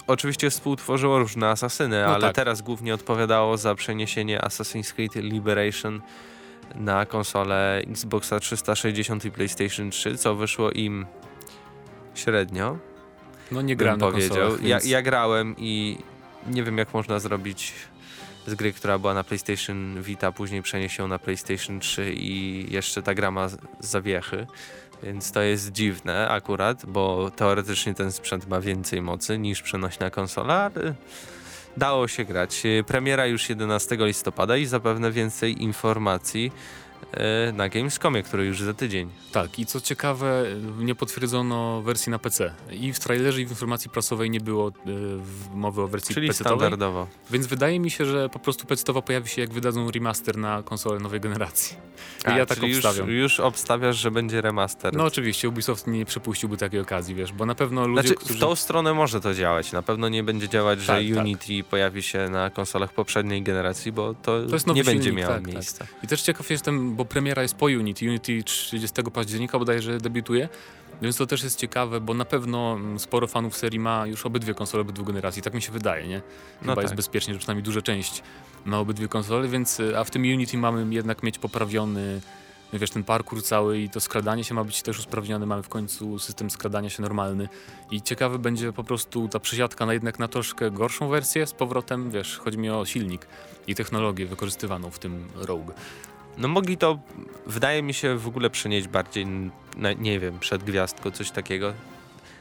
oczywiście 0.08 0.50
współtworzyło 0.50 1.20
różne 1.20 1.50
asasyny, 1.50 2.02
no 2.02 2.08
ale 2.08 2.22
tak. 2.22 2.36
teraz 2.36 2.62
głównie 2.62 2.94
odpowiadało 2.94 3.58
za 3.58 3.76
przeniesienie 3.76 4.40
Assassin's 4.40 4.94
Creed 4.94 5.16
Liberation 5.16 6.02
na 6.76 7.06
konsolę 7.06 7.82
Xboxa 7.88 8.40
360 8.40 9.26
i 9.26 9.32
PlayStation 9.32 9.90
3, 9.90 10.18
co 10.18 10.36
wyszło 10.36 10.72
im 10.72 11.06
średnio. 12.20 12.78
No 13.52 13.62
nie 13.62 13.76
grałem 13.76 14.00
powiedział. 14.00 14.38
Konsolach, 14.38 14.62
więc... 14.62 14.86
ja, 14.86 14.98
ja 14.98 15.02
grałem 15.02 15.56
i 15.58 15.98
nie 16.48 16.64
wiem 16.64 16.78
jak 16.78 16.94
można 16.94 17.20
zrobić 17.20 17.74
z 18.48 18.56
gry, 18.56 18.74
która 18.74 19.00
była 19.00 19.14
na 19.14 19.24
PlayStation 19.24 20.02
Vita, 20.02 20.32
później 20.32 20.62
przenieść 20.62 20.98
ją 20.98 21.08
na 21.08 21.20
PlayStation 21.20 21.80
3 21.80 22.14
i 22.14 22.66
jeszcze 22.74 23.04
ta 23.04 23.14
gra 23.14 23.32
ma 23.32 23.48
zawiechy. 23.80 24.48
Więc 25.04 25.32
to 25.32 25.42
jest 25.42 25.72
dziwne 25.72 26.30
akurat, 26.30 26.86
bo 26.86 27.32
teoretycznie 27.36 27.94
ten 27.94 28.12
sprzęt 28.12 28.48
ma 28.48 28.62
więcej 28.62 29.02
mocy 29.02 29.38
niż 29.38 29.62
przenośna 29.62 30.10
konsola, 30.10 30.72
ale 30.76 30.94
dało 31.78 32.08
się 32.08 32.26
grać. 32.26 32.64
Premiera 32.88 33.26
już 33.26 33.50
11 33.50 33.98
listopada 34.00 34.58
i 34.58 34.66
zapewne 34.66 35.12
więcej 35.12 35.64
informacji 35.64 36.52
na 37.54 37.70
Gamescomie, 37.70 38.24
który 38.24 38.46
już 38.46 38.62
za 38.62 38.74
tydzień. 38.74 39.10
Tak, 39.32 39.60
i 39.60 39.66
co 39.66 39.82
ciekawe, 39.82 40.46
nie 40.80 40.96
potwierdzono 40.96 41.82
wersji 41.82 42.10
na 42.10 42.20
PC. 42.20 42.54
I 42.72 42.94
w 42.94 43.00
trailerze, 43.00 43.42
i 43.42 43.46
w 43.46 43.50
informacji 43.50 43.90
prasowej 43.90 44.30
nie 44.30 44.40
było 44.40 44.70
y, 44.70 44.72
mowy 45.54 45.82
o 45.82 45.88
wersji 45.88 46.16
Czyli 46.16 46.34
standardowo. 46.34 47.08
Więc 47.32 47.48
wydaje 47.48 47.80
mi 47.80 47.92
się, 47.92 48.06
że 48.06 48.30
po 48.30 48.40
prostu 48.40 48.66
PC 48.66 49.02
pojawi 49.02 49.30
się, 49.30 49.42
jak 49.42 49.54
wydadzą 49.54 49.92
remaster 49.92 50.38
na 50.38 50.64
konsolę 50.64 51.00
nowej 51.00 51.20
generacji. 51.20 51.78
A, 52.24 52.38
ja 52.38 52.46
tak 52.46 52.58
obstawiam. 52.64 53.10
Już, 53.10 53.18
już 53.18 53.40
obstawiasz, 53.40 53.98
że 53.98 54.12
będzie 54.12 54.42
remaster. 54.42 54.94
No 54.94 55.04
oczywiście, 55.04 55.50
Ubisoft 55.50 55.88
nie 55.88 56.06
przepuściłby 56.06 56.58
takiej 56.58 56.80
okazji, 56.80 57.16
wiesz, 57.16 57.32
bo 57.32 57.46
na 57.46 57.56
pewno 57.56 57.88
ludzie, 57.88 58.02
znaczy, 58.02 58.16
którzy... 58.16 58.34
w 58.34 58.40
tą 58.40 58.56
stronę 58.56 58.94
może 58.94 59.22
to 59.22 59.34
działać. 59.34 59.72
Na 59.72 59.82
pewno 59.82 60.10
nie 60.10 60.24
będzie 60.24 60.50
działać, 60.50 60.80
tak, 60.80 61.04
że 61.04 61.16
tak. 61.16 61.24
Unity 61.24 61.64
pojawi 61.70 62.04
się 62.04 62.30
na 62.30 62.50
konsolach 62.50 62.94
poprzedniej 62.94 63.44
generacji, 63.44 63.92
bo 63.92 64.14
to, 64.14 64.42
to 64.66 64.74
nie 64.74 64.84
będzie 64.84 65.14
miało 65.14 65.34
tak, 65.34 65.44
tak, 65.44 65.54
miejsca. 65.54 65.86
I 66.04 66.08
też 66.08 66.22
ciekaw 66.22 66.50
jestem, 66.50 66.87
bo 66.96 67.06
premiera 67.06 67.42
jest 67.42 67.56
po 67.56 67.66
Unity. 67.66 68.06
Unity 68.06 68.44
30 68.44 69.04
października 69.14 69.60
bodajże 69.60 69.98
debiutuje. 69.98 70.50
Więc 71.02 71.18
to 71.18 71.26
też 71.26 71.44
jest 71.44 71.60
ciekawe, 71.60 72.02
bo 72.02 72.14
na 72.14 72.26
pewno 72.26 72.74
mm, 72.74 73.00
sporo 73.00 73.28
fanów 73.28 73.58
serii 73.58 73.80
ma 73.80 74.08
już 74.08 74.26
obydwie 74.26 74.54
konsole 74.54 74.82
obydwu 74.82 75.04
generacji. 75.04 75.42
Tak 75.42 75.54
mi 75.54 75.62
się 75.62 75.72
wydaje, 75.72 76.08
nie? 76.08 76.22
Chyba 76.60 76.72
no 76.72 76.76
tak. 76.76 76.84
jest 76.84 76.96
bezpiecznie, 76.96 77.34
że 77.34 77.40
przynajmniej 77.40 77.64
duża 77.64 77.82
część 77.82 78.24
ma 78.66 78.80
obydwie 78.80 79.08
konsole, 79.08 79.48
więc 79.48 79.82
a 79.98 80.04
w 80.04 80.12
tym 80.12 80.22
Unity 80.22 80.58
mamy 80.58 80.94
jednak 80.94 81.24
mieć 81.24 81.40
poprawiony 81.40 82.22
wiesz, 82.74 82.92
ten 82.92 83.04
parkour 83.04 83.44
cały 83.44 83.80
i 83.80 83.90
to 83.90 84.00
skradanie 84.00 84.44
się 84.44 84.56
ma 84.56 84.64
być 84.64 84.82
też 84.82 85.00
usprawnione. 85.00 85.46
Mamy 85.46 85.64
w 85.64 85.70
końcu 85.70 86.20
system 86.20 86.50
skradania 86.50 86.90
się 86.90 87.02
normalny 87.02 87.50
i 87.92 88.02
ciekawy 88.02 88.40
będzie 88.40 88.74
po 88.74 88.84
prostu 88.84 89.28
ta 89.28 89.40
przysiadka 89.40 89.86
na 89.86 89.94
jednak 89.94 90.20
na 90.20 90.28
troszkę 90.28 90.72
gorszą 90.72 91.08
wersję 91.08 91.48
z 91.48 91.54
powrotem, 91.54 92.12
wiesz, 92.12 92.38
chodzi 92.38 92.58
mi 92.58 92.70
o 92.70 92.86
silnik 92.86 93.28
i 93.68 93.76
technologię 93.76 94.26
wykorzystywaną 94.26 94.92
w 94.92 95.00
tym 95.00 95.28
Rogue. 95.36 95.72
No 96.38 96.48
mogli 96.48 96.78
to, 96.78 97.00
wydaje 97.46 97.84
mi 97.84 97.94
się, 97.94 98.18
w 98.18 98.28
ogóle 98.28 98.50
przenieść 98.50 98.88
bardziej, 98.88 99.26
na, 99.78 99.94
nie 99.94 100.20
wiem, 100.20 100.40
przed 100.40 100.64
gwiazdką, 100.64 101.12
coś 101.12 101.32
takiego. 101.32 101.74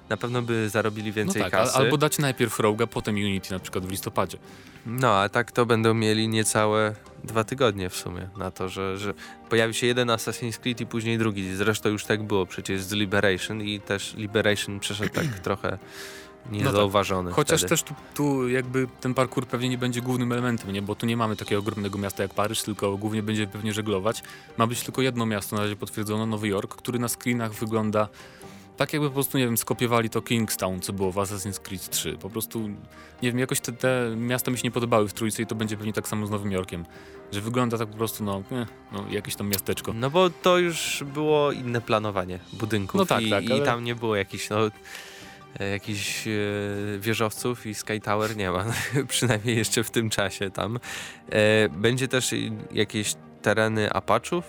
Na 0.08 0.16
pewno 0.16 0.42
by 0.42 0.68
zarobili 0.68 1.12
więcej 1.12 1.42
no 1.42 1.50
tak, 1.50 1.60
kasy. 1.60 1.76
Albo 1.76 1.96
dać 1.96 2.18
najpierw 2.18 2.58
Rogue'a, 2.58 2.86
potem 2.86 3.14
Unity 3.14 3.52
na 3.52 3.58
przykład 3.58 3.86
w 3.86 3.90
listopadzie. 3.90 4.38
No, 4.86 5.14
a 5.14 5.28
tak 5.28 5.52
to 5.52 5.66
będą 5.66 5.94
mieli 5.94 6.28
niecałe 6.28 6.94
dwa 7.24 7.44
tygodnie 7.44 7.90
w 7.90 7.96
sumie 7.96 8.28
na 8.36 8.50
to, 8.50 8.68
że, 8.68 8.98
że 8.98 9.14
pojawi 9.48 9.74
się 9.74 9.86
jeden 9.86 10.08
Assassin's 10.08 10.58
Creed 10.58 10.80
i 10.80 10.86
później 10.86 11.18
drugi. 11.18 11.56
Zresztą 11.56 11.88
już 11.88 12.04
tak 12.04 12.22
było 12.22 12.46
przecież 12.46 12.82
z 12.82 12.92
Liberation 12.92 13.62
i 13.62 13.80
też 13.80 14.14
Liberation 14.14 14.80
przeszedł 14.80 15.14
tak 15.14 15.26
trochę 15.44 15.78
niezauważony. 16.50 17.22
No 17.22 17.30
tak. 17.30 17.36
Chociaż 17.36 17.60
wtedy. 17.60 17.68
też 17.68 17.82
tu, 17.82 17.94
tu, 18.14 18.48
jakby 18.48 18.86
ten 19.00 19.14
parkour 19.14 19.46
pewnie 19.46 19.68
nie 19.68 19.78
będzie 19.78 20.00
głównym 20.00 20.32
elementem, 20.32 20.72
nie? 20.72 20.82
bo 20.82 20.94
tu 20.94 21.06
nie 21.06 21.16
mamy 21.16 21.36
takiego 21.36 21.60
ogromnego 21.60 21.98
miasta 21.98 22.22
jak 22.22 22.34
Paryż, 22.34 22.62
tylko 22.62 22.96
głównie 22.96 23.22
będzie 23.22 23.46
pewnie 23.46 23.72
żeglować. 23.72 24.22
Ma 24.56 24.66
być 24.66 24.82
tylko 24.82 25.02
jedno 25.02 25.26
miasto, 25.26 25.56
na 25.56 25.62
razie 25.62 25.76
potwierdzono, 25.76 26.26
Nowy 26.26 26.48
Jork, 26.48 26.76
który 26.76 26.98
na 26.98 27.08
screenach 27.08 27.54
wygląda 27.54 28.08
tak 28.76 28.92
jakby 28.92 29.08
po 29.08 29.14
prostu, 29.14 29.38
nie 29.38 29.44
wiem, 29.44 29.56
skopiowali 29.56 30.10
to 30.10 30.22
Kingstown, 30.22 30.80
co 30.80 30.92
było 30.92 31.12
w 31.12 31.16
Assassin's 31.16 31.60
Creed 31.60 31.90
3. 31.90 32.18
Po 32.20 32.30
prostu, 32.30 32.68
nie 33.22 33.30
wiem, 33.30 33.38
jakoś 33.38 33.60
te, 33.60 33.72
te 33.72 34.14
miasta 34.16 34.50
mi 34.50 34.58
się 34.58 34.62
nie 34.64 34.70
podobały 34.70 35.08
w 35.08 35.12
Trójce 35.12 35.42
i 35.42 35.46
to 35.46 35.54
będzie 35.54 35.76
pewnie 35.76 35.92
tak 35.92 36.08
samo 36.08 36.26
z 36.26 36.30
Nowym 36.30 36.52
Jorkiem. 36.52 36.86
Że 37.32 37.40
wygląda 37.40 37.78
tak 37.78 37.88
po 37.88 37.96
prostu, 37.96 38.24
no, 38.24 38.42
eh, 38.52 38.68
no 38.92 39.04
jakieś 39.10 39.36
tam 39.36 39.48
miasteczko. 39.48 39.92
No 39.92 40.10
bo 40.10 40.30
to 40.30 40.58
już 40.58 41.04
było 41.14 41.52
inne 41.52 41.80
planowanie 41.80 42.38
budynków 42.52 42.98
no 42.98 43.06
tak, 43.06 43.22
i, 43.22 43.30
tak, 43.30 43.44
i 43.44 43.52
ale... 43.52 43.64
tam 43.64 43.84
nie 43.84 43.94
było 43.94 44.16
jakichś, 44.16 44.50
no, 44.50 44.58
jakichś 45.64 46.26
e, 46.26 46.30
wieżowców 46.98 47.66
i 47.66 47.74
Sky 47.74 48.00
Tower 48.00 48.36
nie 48.36 48.50
ma, 48.50 48.64
przynajmniej 49.08 49.56
jeszcze 49.56 49.84
w 49.84 49.90
tym 49.90 50.10
czasie 50.10 50.50
tam. 50.50 50.78
E, 51.30 51.68
będzie 51.68 52.08
też 52.08 52.34
jakieś 52.72 53.14
tereny 53.42 53.92
Apachów, 53.92 54.44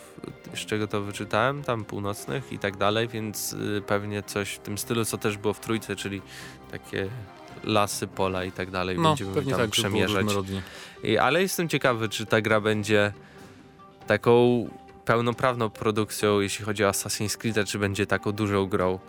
z 0.56 0.60
czego 0.60 0.88
to 0.88 1.02
wyczytałem, 1.02 1.64
tam 1.64 1.86
północnych 1.86 2.54
i 2.54 2.60
tak 2.60 2.78
dalej, 2.78 3.08
więc 3.08 3.56
pewnie 3.88 4.24
coś 4.24 4.54
w 4.54 4.60
tym 4.60 4.78
stylu, 4.78 5.06
co 5.06 5.18
też 5.18 5.38
było 5.38 5.54
w 5.54 5.60
Trójce, 5.60 5.96
czyli 5.96 6.22
takie 6.72 7.10
lasy, 7.64 8.08
pola 8.08 8.44
i 8.44 8.52
tak 8.52 8.72
dalej. 8.72 8.98
No, 9.00 9.10
Będziemy 9.10 9.34
pewnie 9.34 9.52
tam 9.52 9.62
tak, 9.62 9.70
przemierzać. 9.70 10.26
I, 11.04 11.18
ale 11.18 11.42
jestem 11.42 11.70
ciekawy, 11.70 12.10
czy 12.10 12.26
ta 12.26 12.42
gra 12.42 12.62
będzie 12.62 13.14
taką 14.08 14.68
pełnoprawną 15.06 15.70
produkcją, 15.70 16.40
jeśli 16.40 16.66
chodzi 16.66 16.86
o 16.86 16.90
Assassin's 16.90 17.38
Creed, 17.38 17.68
czy 17.68 17.80
będzie 17.80 18.06
taką 18.06 18.32
dużą 18.32 18.66
grą 18.66 19.00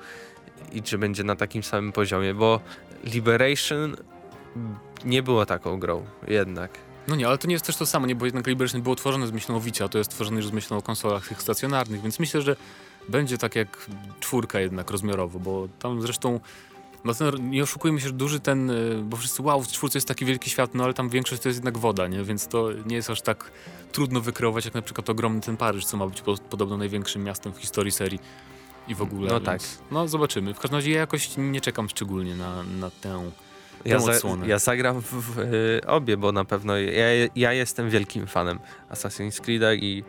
i 0.72 0.82
czy 0.82 0.98
będzie 0.98 1.24
na 1.24 1.36
takim 1.36 1.62
samym 1.62 1.92
poziomie, 1.92 2.34
bo 2.34 2.60
Liberation 3.04 3.96
nie 5.04 5.22
było 5.22 5.46
taką 5.46 5.78
grą 5.78 6.06
jednak. 6.28 6.70
No 7.08 7.16
nie, 7.16 7.28
ale 7.28 7.38
to 7.38 7.48
nie 7.48 7.52
jest 7.52 7.66
też 7.66 7.76
to 7.76 7.86
samo, 7.86 8.06
nie, 8.06 8.14
bo 8.14 8.24
jednak 8.24 8.46
Liberation 8.46 8.82
było 8.82 8.96
tworzone 8.96 9.26
z 9.26 9.32
myślą 9.32 9.56
o 9.56 9.60
Wicie, 9.60 9.84
a 9.84 9.88
to 9.88 9.98
jest 9.98 10.10
tworzone 10.10 10.36
już 10.36 10.46
z 10.46 10.52
myślą 10.52 10.76
o 10.76 10.82
konsolach 10.82 11.28
tych 11.28 11.42
stacjonarnych, 11.42 12.02
więc 12.02 12.18
myślę, 12.18 12.42
że 12.42 12.56
będzie 13.08 13.38
tak 13.38 13.56
jak 13.56 13.86
czwórka 14.20 14.60
jednak 14.60 14.90
rozmiarowo, 14.90 15.38
bo 15.38 15.68
tam 15.78 16.02
zresztą 16.02 16.40
no 17.04 17.14
ten, 17.14 17.50
nie 17.50 17.62
oszukujmy 17.62 18.00
się, 18.00 18.06
że 18.06 18.12
duży 18.12 18.40
ten, 18.40 18.70
y, 18.70 19.00
bo 19.02 19.16
wszyscy 19.16 19.42
wow, 19.42 19.62
w 19.62 19.68
czwórce 19.68 19.98
jest 19.98 20.08
taki 20.08 20.24
wielki 20.24 20.50
świat, 20.50 20.74
no 20.74 20.84
ale 20.84 20.94
tam 20.94 21.08
większość 21.08 21.42
to 21.42 21.48
jest 21.48 21.56
jednak 21.56 21.78
woda, 21.78 22.08
nie? 22.08 22.24
Więc 22.24 22.48
to 22.48 22.68
nie 22.86 22.96
jest 22.96 23.10
aż 23.10 23.22
tak 23.22 23.50
trudno 23.92 24.20
wykreować 24.20 24.64
jak 24.64 24.74
na 24.74 24.82
przykład 24.82 25.10
ogromny 25.10 25.40
ten 25.40 25.56
Paryż, 25.56 25.86
co 25.86 25.96
ma 25.96 26.06
być 26.06 26.20
po, 26.20 26.36
podobno 26.50 26.76
największym 26.76 27.24
miastem 27.24 27.52
w 27.52 27.58
historii 27.58 27.92
serii 27.92 28.20
i 28.88 28.94
w 28.94 29.02
ogóle. 29.02 29.28
No 29.28 29.40
tak. 29.40 29.60
No 29.90 30.08
zobaczymy. 30.08 30.54
W 30.54 30.58
każdym 30.58 30.76
razie 30.76 30.90
ja 30.90 30.98
jakoś 30.98 31.30
nie 31.36 31.60
czekam 31.60 31.88
szczególnie 31.88 32.36
na, 32.36 32.62
na 32.62 32.90
tę 32.90 33.30
ja, 33.84 33.98
za, 33.98 34.12
ja 34.46 34.58
zagram 34.58 35.02
w, 35.02 35.12
w, 35.12 35.34
w, 35.36 35.80
obie, 35.86 36.16
bo 36.16 36.32
na 36.32 36.44
pewno 36.44 36.76
ja, 36.76 37.06
ja 37.36 37.52
jestem 37.52 37.90
wielkim 37.90 38.26
fanem 38.26 38.58
Assassin's 38.90 39.40
Creed'a 39.40 39.76
i, 39.76 40.04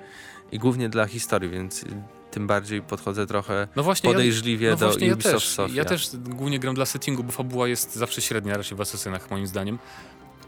i 0.51 0.59
głównie 0.59 0.89
dla 0.89 1.05
historii, 1.05 1.49
więc 1.49 1.85
tym 2.31 2.47
bardziej 2.47 2.81
podchodzę 2.81 3.27
trochę 3.27 3.67
no 3.75 3.83
właśnie, 3.83 4.09
podejrzliwie 4.11 4.67
ja, 4.67 4.73
no 4.73 4.79
do 4.79 4.85
właśnie 4.85 5.13
Ubisoft 5.13 5.33
ja 5.33 5.39
też, 5.39 5.49
Sofia. 5.49 5.75
Ja 5.75 5.85
też 5.85 6.09
głównie 6.15 6.59
gram 6.59 6.75
dla 6.75 6.85
settingu, 6.85 7.23
bo 7.23 7.31
fabuła 7.31 7.67
jest 7.67 7.95
zawsze 7.95 8.21
średnia 8.21 8.57
raczej 8.57 8.77
w 8.77 8.81
Asasynach 8.81 9.31
moim 9.31 9.47
zdaniem. 9.47 9.79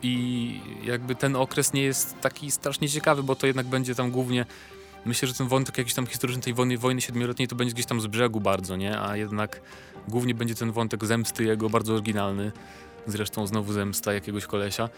I 0.03 0.61
jakby 0.83 1.15
ten 1.15 1.35
okres 1.35 1.73
nie 1.73 1.83
jest 1.83 2.19
taki 2.21 2.51
strasznie 2.51 2.89
ciekawy, 2.89 3.23
bo 3.23 3.35
to 3.35 3.47
jednak 3.47 3.65
będzie 3.65 3.95
tam 3.95 4.11
głównie 4.11 4.45
myślę, 5.05 5.27
że 5.27 5.33
ten 5.33 5.47
wątek 5.47 5.77
jakiś 5.77 5.93
tam 5.93 6.07
historyczny 6.07 6.41
tej 6.41 6.53
wojny, 6.53 6.77
wojny 6.77 7.01
siedmioletniej 7.01 7.47
to 7.47 7.55
będzie 7.55 7.73
gdzieś 7.73 7.85
tam 7.85 8.01
z 8.01 8.07
brzegu 8.07 8.39
bardzo, 8.39 8.75
nie? 8.75 8.99
A 8.99 9.17
jednak 9.17 9.61
głównie 10.07 10.35
będzie 10.35 10.55
ten 10.55 10.71
wątek 10.71 11.05
zemsty 11.05 11.43
jego 11.43 11.69
bardzo 11.69 11.93
oryginalny. 11.93 12.51
Zresztą 13.07 13.47
znowu 13.47 13.73
zemsta 13.73 14.13
jakiegoś 14.13 14.45
kolesia. 14.45 14.89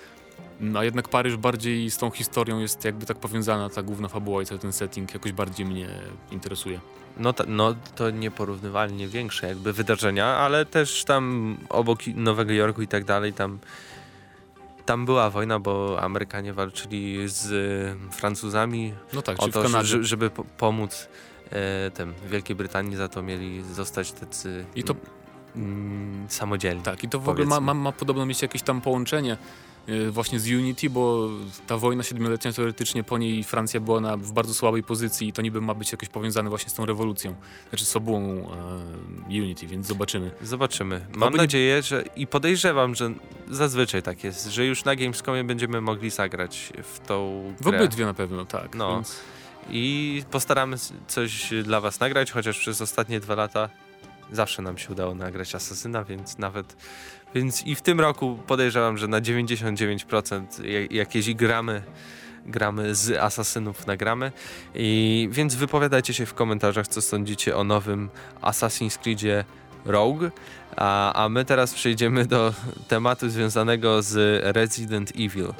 No, 0.59 0.79
a 0.79 0.83
jednak 0.83 1.09
Paryż 1.09 1.37
bardziej 1.37 1.91
z 1.91 1.97
tą 1.97 2.11
historią 2.11 2.59
jest 2.59 2.85
jakby 2.85 3.05
tak 3.05 3.17
powiązana, 3.17 3.69
ta 3.69 3.83
główna 3.83 4.07
fabuła 4.07 4.41
i 4.41 4.45
cały 4.45 4.59
ten 4.59 4.73
setting 4.73 5.13
jakoś 5.13 5.31
bardziej 5.31 5.65
mnie 5.65 5.89
interesuje. 6.31 6.79
No, 7.17 7.33
ta, 7.33 7.43
no 7.47 7.75
to 7.95 8.09
nieporównywalnie 8.09 9.07
większe 9.07 9.47
jakby 9.47 9.73
wydarzenia, 9.73 10.25
ale 10.25 10.65
też 10.65 11.03
tam 11.03 11.57
obok 11.69 11.99
Nowego 12.15 12.53
Jorku 12.53 12.81
i 12.81 12.87
tak 12.87 13.03
dalej, 13.03 13.33
tam, 13.33 13.59
tam 14.85 15.05
była 15.05 15.29
wojna, 15.29 15.59
bo 15.59 16.01
Amerykanie 16.01 16.53
walczyli 16.53 17.27
z 17.27 17.47
Francuzami 18.11 18.93
no 19.13 19.21
tak, 19.21 19.43
o 19.43 19.47
to, 19.47 19.83
że, 19.83 20.03
żeby 20.03 20.29
pomóc 20.57 21.09
e, 21.51 21.91
tym 21.91 22.13
Wielkiej 22.29 22.55
Brytanii, 22.55 22.95
za 22.95 23.07
to 23.07 23.21
mieli 23.21 23.63
zostać 23.63 24.11
tacy... 24.11 24.65
I 24.75 24.83
to 24.83 24.95
mm, 25.55 26.25
samodzielnie. 26.29 26.83
Tak, 26.83 27.03
i 27.03 27.09
to 27.09 27.19
w 27.19 27.29
ogóle 27.29 27.45
ma, 27.45 27.59
ma, 27.59 27.73
ma 27.73 27.91
podobno 27.91 28.25
mieć 28.25 28.41
jakieś 28.41 28.61
tam 28.61 28.81
połączenie 28.81 29.37
właśnie 30.11 30.39
z 30.39 30.47
Unity, 30.47 30.89
bo 30.89 31.29
ta 31.67 31.77
wojna 31.77 32.03
siedmioletnia 32.03 32.53
teoretycznie 32.53 33.03
po 33.03 33.17
niej 33.17 33.43
Francja 33.43 33.79
była 33.79 34.01
na, 34.01 34.17
w 34.17 34.31
bardzo 34.31 34.53
słabej 34.53 34.83
pozycji 34.83 35.27
i 35.27 35.33
to 35.33 35.41
niby 35.41 35.61
ma 35.61 35.73
być 35.73 35.91
jakoś 35.91 36.09
powiązane 36.09 36.49
właśnie 36.49 36.69
z 36.69 36.73
tą 36.73 36.85
rewolucją, 36.85 37.35
znaczy 37.69 37.85
z 37.85 37.95
obułą 37.95 38.49
yy, 39.29 39.43
Unity, 39.43 39.67
więc 39.67 39.87
zobaczymy. 39.87 40.31
Zobaczymy. 40.41 41.05
Mam 41.15 41.29
Oby... 41.29 41.37
nadzieję, 41.37 41.81
że 41.81 42.03
i 42.15 42.27
podejrzewam, 42.27 42.95
że 42.95 43.13
zazwyczaj 43.49 44.03
tak 44.03 44.23
jest, 44.23 44.47
że 44.47 44.65
już 44.65 44.85
na 44.85 44.95
Gamescomie 44.95 45.43
będziemy 45.43 45.81
mogli 45.81 46.09
zagrać 46.09 46.73
w 46.83 46.99
tą 46.99 47.43
grę. 47.61 47.71
W 47.71 47.75
obydwie 47.75 48.05
na 48.05 48.13
pewno, 48.13 48.45
tak. 48.45 48.75
No. 48.75 48.95
Więc... 48.95 49.19
I 49.69 50.23
postaramy 50.31 50.77
coś 51.07 51.49
dla 51.63 51.81
was 51.81 51.99
nagrać, 51.99 52.31
chociaż 52.31 52.59
przez 52.59 52.81
ostatnie 52.81 53.19
dwa 53.19 53.35
lata 53.35 53.69
zawsze 54.31 54.61
nam 54.61 54.77
się 54.77 54.91
udało 54.91 55.15
nagrać 55.15 55.55
Asasyna, 55.55 56.03
więc 56.03 56.37
nawet 56.37 56.75
więc 57.35 57.67
i 57.67 57.75
w 57.75 57.81
tym 57.81 57.99
roku 57.99 58.39
podejrzewam, 58.47 58.97
że 58.97 59.07
na 59.07 59.21
99% 59.21 60.45
jakieś 60.91 61.33
gramy 61.33 61.83
gramy 62.45 62.95
z 62.95 63.17
Asasynów 63.17 63.87
nagramy 63.87 64.31
i 64.75 65.29
więc 65.31 65.55
wypowiadajcie 65.55 66.13
się 66.13 66.25
w 66.25 66.33
komentarzach 66.33 66.87
co 66.87 67.01
sądzicie 67.01 67.57
o 67.57 67.63
nowym 67.63 68.09
Assassin's 68.41 68.97
Creedzie 68.97 69.45
Rogue 69.85 70.25
a, 70.75 71.23
a 71.23 71.29
my 71.29 71.45
teraz 71.45 71.73
przejdziemy 71.73 72.25
do 72.25 72.53
tematu 72.87 73.29
związanego 73.29 74.01
z 74.01 74.41
Resident 74.55 75.11
Evil. 75.19 75.53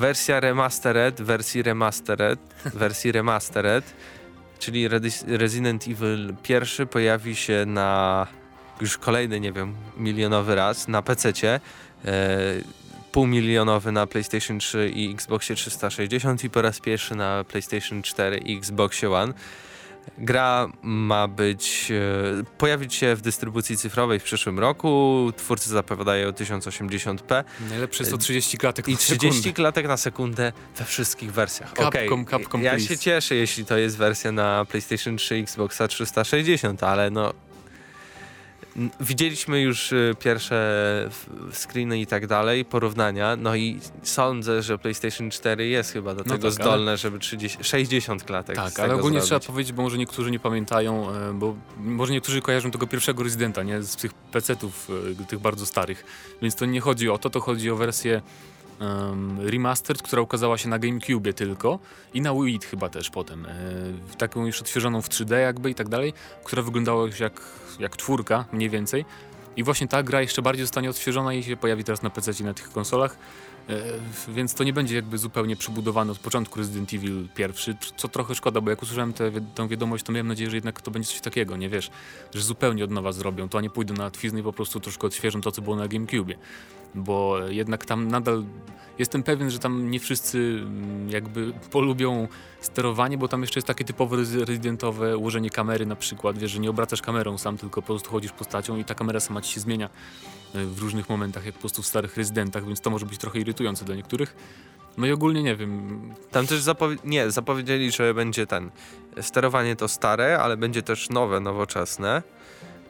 Wersja 0.00 0.40
remastered, 0.40 1.22
wersji 1.22 1.62
remastered, 1.62 2.40
wersji 2.74 3.12
remastered, 3.12 3.84
czyli 4.58 4.88
Resident 5.26 5.88
Evil 5.88 6.34
pierwszy 6.42 6.86
pojawi 6.86 7.36
się 7.36 7.64
na 7.66 8.26
już 8.80 8.98
kolejny, 8.98 9.40
nie 9.40 9.52
wiem, 9.52 9.74
milionowy 9.96 10.54
raz 10.54 10.88
na 10.88 11.02
PC-cie, 11.02 11.60
e, 12.04 12.10
półmilionowy 13.12 13.92
na 13.92 14.06
PlayStation 14.06 14.58
3 14.58 14.90
i 14.94 15.12
Xboxie 15.12 15.56
360 15.56 16.44
i 16.44 16.50
po 16.50 16.62
raz 16.62 16.80
pierwszy 16.80 17.14
na 17.14 17.44
PlayStation 17.44 18.02
4 18.02 18.38
i 18.38 18.56
Xboxie 18.58 19.10
One. 19.10 19.32
Gra 20.18 20.68
ma 20.82 21.28
być, 21.28 21.92
e, 22.40 22.56
pojawić 22.58 22.94
się 22.94 23.16
w 23.16 23.20
dystrybucji 23.20 23.76
cyfrowej 23.76 24.20
w 24.20 24.22
przyszłym 24.22 24.58
roku. 24.58 25.32
Twórcy 25.36 25.70
zapowiadają 25.70 26.32
1080p. 26.32 27.44
Najlepsze 27.70 28.04
130 28.04 28.58
klatek 28.58 28.88
I 28.88 28.96
30 28.96 29.52
klatek 29.52 29.88
na 29.88 29.96
sekundę 29.96 30.52
we 30.76 30.84
wszystkich 30.84 31.32
wersjach. 31.32 31.68
Capcom, 31.68 32.20
okay. 32.20 32.24
Capcom, 32.30 32.62
ja 32.62 32.70
please. 32.70 32.86
się 32.86 32.98
cieszę, 32.98 33.34
jeśli 33.34 33.64
to 33.64 33.78
jest 33.78 33.96
wersja 33.96 34.32
na 34.32 34.64
PlayStation 34.64 35.16
3 35.16 35.38
i 35.38 35.42
Xboxa 35.42 35.88
360, 35.88 36.82
ale 36.82 37.10
no 37.10 37.32
Widzieliśmy 39.00 39.60
już 39.60 39.92
y, 39.92 40.14
pierwsze 40.18 41.10
screeny 41.52 42.00
i 42.00 42.06
tak 42.06 42.26
dalej, 42.26 42.64
porównania, 42.64 43.36
no 43.36 43.56
i 43.56 43.80
sądzę, 44.02 44.62
że 44.62 44.78
PlayStation 44.78 45.30
4 45.30 45.68
jest 45.68 45.92
chyba 45.92 46.14
do 46.14 46.24
no 46.24 46.30
tego 46.30 46.42
tak, 46.48 46.52
zdolne, 46.52 46.90
ale... 46.90 46.96
żeby 46.96 47.18
30, 47.18 47.64
60 47.64 48.24
klatek 48.24 48.56
Tak, 48.56 48.80
ale 48.80 48.94
ogólnie 48.94 49.20
zrobić. 49.20 49.26
trzeba 49.26 49.52
powiedzieć, 49.52 49.72
bo 49.72 49.82
może 49.82 49.98
niektórzy 49.98 50.30
nie 50.30 50.40
pamiętają, 50.40 51.10
e, 51.10 51.32
bo 51.34 51.56
może 51.78 52.12
niektórzy 52.12 52.40
kojarzą 52.40 52.70
tego 52.70 52.86
pierwszego 52.86 53.22
Residenta, 53.22 53.62
nie? 53.62 53.82
Z 53.82 53.96
tych 53.96 54.14
PC-ów, 54.14 54.90
e, 55.20 55.24
tych 55.24 55.38
bardzo 55.38 55.66
starych. 55.66 56.04
Więc 56.42 56.54
to 56.54 56.66
nie 56.66 56.80
chodzi 56.80 57.10
o 57.10 57.18
to, 57.18 57.30
to 57.30 57.40
chodzi 57.40 57.70
o 57.70 57.76
wersję 57.76 58.22
remastered, 59.38 60.02
która 60.02 60.22
ukazała 60.22 60.58
się 60.58 60.68
na 60.68 60.78
GameCube 60.78 61.32
tylko 61.32 61.78
i 62.14 62.20
na 62.20 62.34
Wii 62.34 62.58
chyba 62.70 62.88
też 62.88 63.10
potem. 63.10 63.46
E, 63.46 64.16
taką 64.18 64.46
już 64.46 64.60
odświeżoną 64.60 65.02
w 65.02 65.08
3D 65.08 65.38
jakby 65.38 65.70
i 65.70 65.74
tak 65.74 65.88
dalej, 65.88 66.12
która 66.44 66.62
wyglądała 66.62 67.06
już 67.06 67.20
jak, 67.20 67.40
jak 67.78 67.96
czwórka 67.96 68.44
mniej 68.52 68.70
więcej. 68.70 69.04
I 69.56 69.62
właśnie 69.62 69.88
ta 69.88 70.02
gra 70.02 70.20
jeszcze 70.20 70.42
bardziej 70.42 70.64
zostanie 70.64 70.90
odświeżona 70.90 71.34
i 71.34 71.42
się 71.42 71.56
pojawi 71.56 71.84
teraz 71.84 72.02
na 72.02 72.10
PC 72.10 72.32
i 72.40 72.44
na 72.44 72.54
tych 72.54 72.72
konsolach. 72.72 73.16
E, 73.68 73.82
więc 74.28 74.54
to 74.54 74.64
nie 74.64 74.72
będzie 74.72 74.96
jakby 74.96 75.18
zupełnie 75.18 75.56
przebudowane 75.56 76.12
od 76.12 76.18
początku 76.18 76.58
Resident 76.58 76.94
Evil 76.94 77.28
pierwszy, 77.34 77.76
co 77.96 78.08
trochę 78.08 78.34
szkoda, 78.34 78.60
bo 78.60 78.70
jak 78.70 78.82
usłyszałem 78.82 79.12
tę, 79.12 79.30
tę 79.54 79.68
wiadomość, 79.68 80.04
to 80.04 80.12
miałem 80.12 80.28
nadzieję, 80.28 80.50
że 80.50 80.56
jednak 80.56 80.82
to 80.82 80.90
będzie 80.90 81.08
coś 81.08 81.20
takiego, 81.20 81.56
nie 81.56 81.68
wiesz, 81.68 81.90
że 82.34 82.42
zupełnie 82.42 82.84
od 82.84 82.90
nowa 82.90 83.12
zrobią, 83.12 83.48
to 83.48 83.58
a 83.58 83.60
nie 83.60 83.70
pójdą 83.70 83.94
na 83.94 84.10
twizny 84.10 84.40
i 84.40 84.42
po 84.42 84.52
prostu 84.52 84.80
troszkę 84.80 85.06
odświeżą 85.06 85.40
to, 85.40 85.52
co 85.52 85.62
było 85.62 85.76
na 85.76 85.88
GameCube. 85.88 86.34
Bo 86.94 87.38
jednak 87.48 87.84
tam 87.86 88.08
nadal 88.08 88.44
jestem 89.00 89.22
pewien, 89.22 89.50
że 89.50 89.58
tam 89.58 89.90
nie 89.90 90.00
wszyscy 90.00 90.38
mm, 90.62 91.10
jakby 91.10 91.52
polubią 91.70 92.28
sterowanie, 92.60 93.18
bo 93.18 93.28
tam 93.28 93.40
jeszcze 93.40 93.58
jest 93.58 93.66
takie 93.66 93.84
typowe 93.84 94.16
rezydentowe 94.16 95.16
ułożenie 95.16 95.50
kamery 95.50 95.86
na 95.86 95.96
przykład, 95.96 96.38
wiesz, 96.38 96.50
że 96.50 96.58
nie 96.58 96.70
obracasz 96.70 97.02
kamerą 97.02 97.38
sam, 97.38 97.58
tylko 97.58 97.82
po 97.82 97.86
prostu 97.86 98.10
chodzisz 98.10 98.32
postacią 98.32 98.76
i 98.76 98.84
ta 98.84 98.94
kamera 98.94 99.20
sama 99.20 99.40
ci 99.40 99.52
się 99.54 99.60
zmienia 99.60 99.88
e, 100.54 100.64
w 100.64 100.78
różnych 100.78 101.08
momentach, 101.08 101.46
jak 101.46 101.54
po 101.54 101.60
prostu 101.60 101.82
w 101.82 101.86
starych 101.86 102.16
rezydentach, 102.16 102.66
więc 102.66 102.80
to 102.80 102.90
może 102.90 103.06
być 103.06 103.18
trochę 103.18 103.38
irytujące 103.38 103.84
dla 103.84 103.94
niektórych. 103.94 104.36
No 104.98 105.06
i 105.06 105.12
ogólnie 105.12 105.42
nie 105.42 105.56
wiem. 105.56 106.00
Tam 106.30 106.46
też 106.46 106.60
zapowie 106.60 106.96
nie, 107.04 107.30
zapowiedzieli, 107.30 107.92
że 107.92 108.14
będzie 108.14 108.46
ten. 108.46 108.70
Sterowanie 109.20 109.76
to 109.76 109.88
stare, 109.88 110.38
ale 110.42 110.56
będzie 110.56 110.82
też 110.82 111.10
nowe, 111.10 111.40
nowoczesne. 111.40 112.22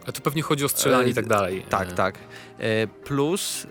A 0.07 0.13
tu 0.13 0.23
pewnie 0.23 0.43
chodzi 0.43 0.65
o 0.65 0.69
strzelanie 0.69 1.07
e, 1.07 1.11
i 1.11 1.15
tak 1.15 1.27
dalej. 1.27 1.67
Tak, 1.69 1.89
e. 1.89 1.93
tak. 1.93 2.19
E, 2.59 2.87
plus 2.87 3.67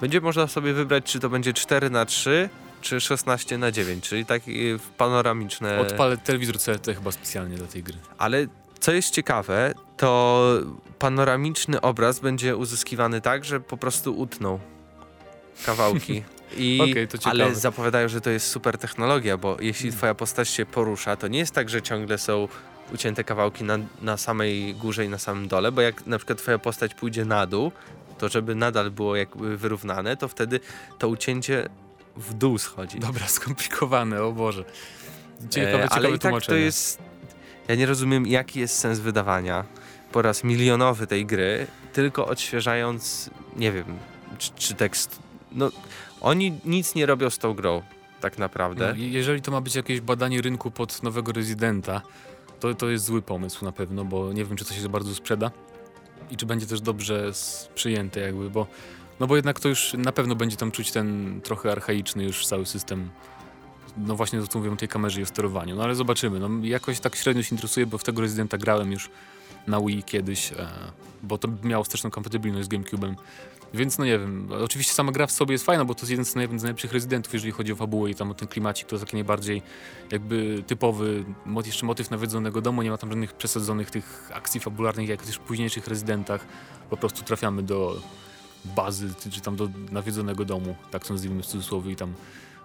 będzie 0.00 0.20
można 0.20 0.46
sobie 0.46 0.72
wybrać, 0.72 1.04
czy 1.04 1.20
to 1.20 1.28
będzie 1.28 1.52
4 1.52 1.90
na 1.90 2.06
3 2.06 2.48
czy 2.80 3.00
16 3.00 3.58
na 3.58 3.72
9 3.72 4.08
czyli 4.08 4.26
takie 4.26 4.78
panoramiczne... 4.96 5.78
Odpalę 5.80 6.16
telewizor 6.16 6.58
CRT 6.58 6.86
chyba 6.86 7.12
specjalnie 7.12 7.56
dla 7.56 7.66
tej 7.66 7.82
gry. 7.82 7.96
Ale 8.18 8.46
co 8.80 8.92
jest 8.92 9.10
ciekawe, 9.10 9.74
to 9.96 10.44
panoramiczny 10.98 11.80
obraz 11.80 12.20
będzie 12.20 12.56
uzyskiwany 12.56 13.20
tak, 13.20 13.44
że 13.44 13.60
po 13.60 13.76
prostu 13.76 14.18
utną 14.18 14.58
kawałki. 15.66 16.22
I, 16.56 16.80
okay, 16.90 17.08
ale 17.24 17.54
zapowiadają, 17.54 18.08
że 18.08 18.20
to 18.20 18.30
jest 18.30 18.46
super 18.46 18.78
technologia, 18.78 19.36
bo 19.36 19.56
jeśli 19.60 19.82
hmm. 19.82 19.98
twoja 19.98 20.14
postać 20.14 20.48
się 20.48 20.66
porusza, 20.66 21.16
to 21.16 21.28
nie 21.28 21.38
jest 21.38 21.54
tak, 21.54 21.68
że 21.68 21.82
ciągle 21.82 22.18
są 22.18 22.48
ucięte 22.94 23.24
kawałki 23.24 23.64
na, 23.64 23.78
na 24.02 24.16
samej 24.16 24.74
górze 24.74 25.04
i 25.04 25.08
na 25.08 25.18
samym 25.18 25.48
dole, 25.48 25.72
bo 25.72 25.80
jak 25.80 26.06
na 26.06 26.18
przykład 26.18 26.38
twoja 26.38 26.58
postać 26.58 26.94
pójdzie 26.94 27.24
na 27.24 27.46
dół, 27.46 27.72
to 28.18 28.28
żeby 28.28 28.54
nadal 28.54 28.90
było 28.90 29.16
jakby 29.16 29.56
wyrównane, 29.56 30.16
to 30.16 30.28
wtedy 30.28 30.60
to 30.98 31.08
ucięcie 31.08 31.68
w 32.16 32.34
dół 32.34 32.58
schodzi. 32.58 33.00
Dobra, 33.00 33.28
skomplikowane, 33.38 34.22
o 34.22 34.32
Boże. 34.32 34.64
Ciekawe, 35.50 35.84
e, 35.84 35.88
ale 35.88 36.10
i 36.10 36.18
tak 36.18 36.42
to 36.42 36.54
jest... 36.54 36.98
Ja 37.68 37.74
nie 37.74 37.86
rozumiem, 37.86 38.26
jaki 38.26 38.60
jest 38.60 38.78
sens 38.78 38.98
wydawania 38.98 39.64
po 40.12 40.22
raz 40.22 40.44
milionowy 40.44 41.06
tej 41.06 41.26
gry, 41.26 41.66
tylko 41.92 42.26
odświeżając, 42.26 43.30
nie 43.56 43.72
wiem, 43.72 43.84
czy, 44.38 44.50
czy 44.56 44.74
tekst... 44.74 45.18
No, 45.52 45.70
oni 46.20 46.60
nic 46.64 46.94
nie 46.94 47.06
robią 47.06 47.30
z 47.30 47.38
tą 47.38 47.54
grą, 47.54 47.82
tak 48.20 48.38
naprawdę. 48.38 48.88
No, 48.88 49.04
jeżeli 49.04 49.42
to 49.42 49.50
ma 49.50 49.60
być 49.60 49.74
jakieś 49.74 50.00
badanie 50.00 50.42
rynku 50.42 50.70
pod 50.70 51.02
nowego 51.02 51.32
rezydenta, 51.32 52.02
to, 52.60 52.74
to 52.74 52.90
jest 52.90 53.04
zły 53.04 53.22
pomysł 53.22 53.64
na 53.64 53.72
pewno, 53.72 54.04
bo 54.04 54.32
nie 54.32 54.44
wiem, 54.44 54.56
czy 54.56 54.64
to 54.64 54.74
się 54.74 54.88
bardzo 54.88 55.14
sprzeda 55.14 55.50
i 56.30 56.36
czy 56.36 56.46
będzie 56.46 56.66
też 56.66 56.80
dobrze 56.80 57.30
przyjęte 57.74 58.20
jakby, 58.20 58.50
bo 58.50 58.66
no 59.20 59.26
bo 59.26 59.36
jednak 59.36 59.60
to 59.60 59.68
już 59.68 59.94
na 59.98 60.12
pewno 60.12 60.34
będzie 60.34 60.56
tam 60.56 60.70
czuć 60.70 60.92
ten 60.92 61.40
trochę 61.44 61.72
archaiczny 61.72 62.24
już 62.24 62.46
cały 62.46 62.66
system. 62.66 63.10
No 63.96 64.16
właśnie 64.16 64.40
to 64.40 64.46
co 64.46 64.58
mówię 64.58 64.72
o 64.72 64.76
tej 64.76 64.88
kamerze 64.88 65.20
i 65.20 65.22
o 65.22 65.26
sterowaniu, 65.26 65.76
no 65.76 65.82
ale 65.82 65.94
zobaczymy, 65.94 66.40
no 66.40 66.48
jakoś 66.62 67.00
tak 67.00 67.16
średnio 67.16 67.42
się 67.42 67.54
interesuje, 67.54 67.86
bo 67.86 67.98
w 67.98 68.04
tego 68.04 68.22
Residenta 68.22 68.58
grałem 68.58 68.92
już 68.92 69.10
na 69.70 69.80
Wii 69.80 70.02
kiedyś, 70.02 70.52
e, 70.52 70.68
bo 71.22 71.38
to 71.38 71.48
miało 71.62 71.84
wsteczną 71.84 72.10
kompatybilność 72.10 72.68
z 72.68 72.70
GameCube'em, 72.70 73.14
więc 73.74 73.98
no 73.98 74.04
nie 74.04 74.18
wiem, 74.18 74.48
oczywiście 74.64 74.94
sama 74.94 75.12
gra 75.12 75.26
w 75.26 75.32
sobie 75.32 75.52
jest 75.52 75.64
fajna, 75.64 75.84
bo 75.84 75.94
to 75.94 76.00
jest 76.00 76.10
jeden 76.10 76.24
z, 76.24 76.34
najlepszych 76.34 76.92
rezydentów, 76.92 77.32
jeżeli 77.32 77.52
chodzi 77.52 77.72
o 77.72 77.76
fabułę 77.76 78.10
i 78.10 78.14
tam 78.14 78.30
o 78.30 78.34
ten 78.34 78.48
klimacik, 78.48 78.88
to 78.88 78.96
jest 78.96 79.04
taki 79.04 79.16
najbardziej 79.16 79.62
jakby 80.10 80.62
typowy, 80.66 81.24
jeszcze 81.66 81.86
motyw 81.86 82.10
nawiedzonego 82.10 82.60
domu, 82.60 82.82
nie 82.82 82.90
ma 82.90 82.98
tam 82.98 83.10
żadnych 83.10 83.32
przesadzonych 83.32 83.90
tych 83.90 84.30
akcji 84.34 84.60
fabularnych, 84.60 85.08
jak 85.08 85.22
też 85.22 85.36
w 85.36 85.40
późniejszych 85.40 85.86
rezydentach, 85.86 86.46
po 86.90 86.96
prostu 86.96 87.22
trafiamy 87.22 87.62
do 87.62 87.96
bazy, 88.64 89.08
czy 89.30 89.40
tam 89.40 89.56
do 89.56 89.68
nawiedzonego 89.92 90.44
domu, 90.44 90.76
tak 90.90 91.06
to 91.06 91.14
nazwijmy 91.14 91.42
w 91.42 91.46
cudzysłowie 91.46 91.92
i 91.92 91.96
tam 91.96 92.14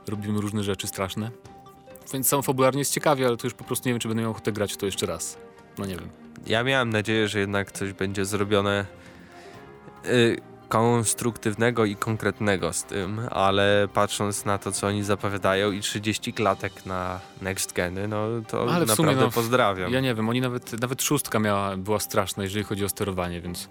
robimy 0.07 0.41
różne 0.41 0.63
rzeczy 0.63 0.87
straszne. 0.87 1.31
Więc 2.13 2.27
sam 2.27 2.43
fabularnie 2.43 2.79
jest 2.79 2.93
ciekawie, 2.93 3.27
ale 3.27 3.37
to 3.37 3.47
już 3.47 3.53
po 3.53 3.63
prostu 3.63 3.89
nie 3.89 3.93
wiem, 3.93 3.99
czy 3.99 4.07
będę 4.07 4.23
miał 4.23 4.31
ochotę 4.31 4.51
grać 4.51 4.77
to 4.77 4.85
jeszcze 4.85 5.05
raz. 5.05 5.37
No 5.77 5.85
nie 5.85 5.95
wiem. 5.95 6.24
Ja 6.47 6.63
miałem 6.63 6.89
nadzieję, 6.89 7.27
że 7.27 7.39
jednak 7.39 7.71
coś 7.71 7.93
będzie 7.93 8.25
zrobione 8.25 8.85
yy, 10.03 10.37
konstruktywnego 10.69 11.85
i 11.85 11.95
konkretnego 11.95 12.73
z 12.73 12.83
tym, 12.83 13.21
ale 13.31 13.87
patrząc 13.93 14.45
na 14.45 14.57
to, 14.57 14.71
co 14.71 14.87
oni 14.87 15.03
zapowiadają 15.03 15.71
i 15.71 15.81
30 15.81 16.33
klatek 16.33 16.85
na 16.85 17.19
next 17.41 17.73
geny, 17.73 18.07
no 18.07 18.27
to 18.47 18.61
ale 18.61 18.65
naprawdę 18.65 18.95
sumie, 18.95 19.15
no, 19.15 19.31
pozdrawiam. 19.31 19.91
Ja 19.91 19.99
nie 19.99 20.15
wiem, 20.15 20.29
oni 20.29 20.41
nawet, 20.41 20.81
nawet 20.81 21.03
szóstka 21.03 21.39
miała, 21.39 21.77
była 21.77 21.99
straszna, 21.99 22.43
jeżeli 22.43 22.63
chodzi 22.63 22.85
o 22.85 22.89
sterowanie, 22.89 23.41
więc 23.41 23.67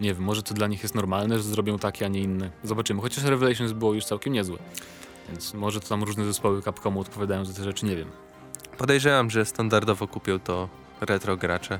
nie 0.00 0.14
wiem, 0.14 0.22
może 0.22 0.42
to 0.42 0.54
dla 0.54 0.66
nich 0.66 0.82
jest 0.82 0.94
normalne, 0.94 1.36
że 1.36 1.42
zrobią 1.42 1.78
takie, 1.78 2.04
a 2.04 2.08
nie 2.08 2.20
inne. 2.20 2.50
Zobaczymy. 2.64 3.02
Chociaż 3.02 3.24
Revelations 3.24 3.72
było 3.72 3.94
już 3.94 4.04
całkiem 4.04 4.32
niezłe. 4.32 4.58
Więc 5.28 5.54
może 5.54 5.80
to 5.80 5.88
tam 5.88 6.02
różne 6.02 6.24
zespoły 6.24 6.62
Capcomu 6.62 7.00
odpowiadają 7.00 7.44
za 7.44 7.54
te 7.54 7.64
rzeczy, 7.64 7.86
nie 7.86 7.96
wiem. 7.96 8.08
Podejrzewam, 8.78 9.30
że 9.30 9.44
standardowo 9.44 10.08
kupią 10.08 10.38
to 10.38 10.68
retro 11.00 11.36
gracze. 11.36 11.78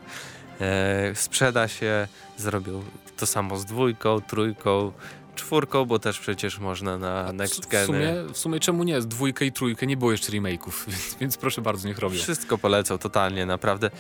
E, 0.61 1.15
sprzeda 1.15 1.69
się, 1.69 2.09
zrobią 2.37 2.83
to 3.17 3.27
samo 3.27 3.59
z 3.59 3.65
dwójką, 3.65 4.21
trójką, 4.21 4.93
czwórką, 5.35 5.85
bo 5.85 5.99
też 5.99 6.19
przecież 6.19 6.59
można 6.59 6.99
na 6.99 7.33
Next 7.33 7.69
Gen. 7.69 7.83
W 7.83 7.87
sumie, 7.87 8.15
w 8.33 8.39
sumie 8.39 8.61
czemu 8.61 8.85
nie? 8.85 9.03
Z 9.03 9.07
dwójkę 9.07 9.45
i 9.45 9.53
trójkę 9.53 9.87
nie 9.87 9.97
było 9.97 10.13
jeszcze 10.13 10.33
remake'ów, 10.33 10.73
więc, 10.89 11.17
więc 11.21 11.37
proszę 11.37 11.63
bardzo, 11.63 11.89
niech 11.89 11.99
robią. 11.99 12.19
Wszystko 12.19 12.59
polecą, 12.59 12.99
totalnie, 12.99 13.47
naprawdę. 13.47 13.91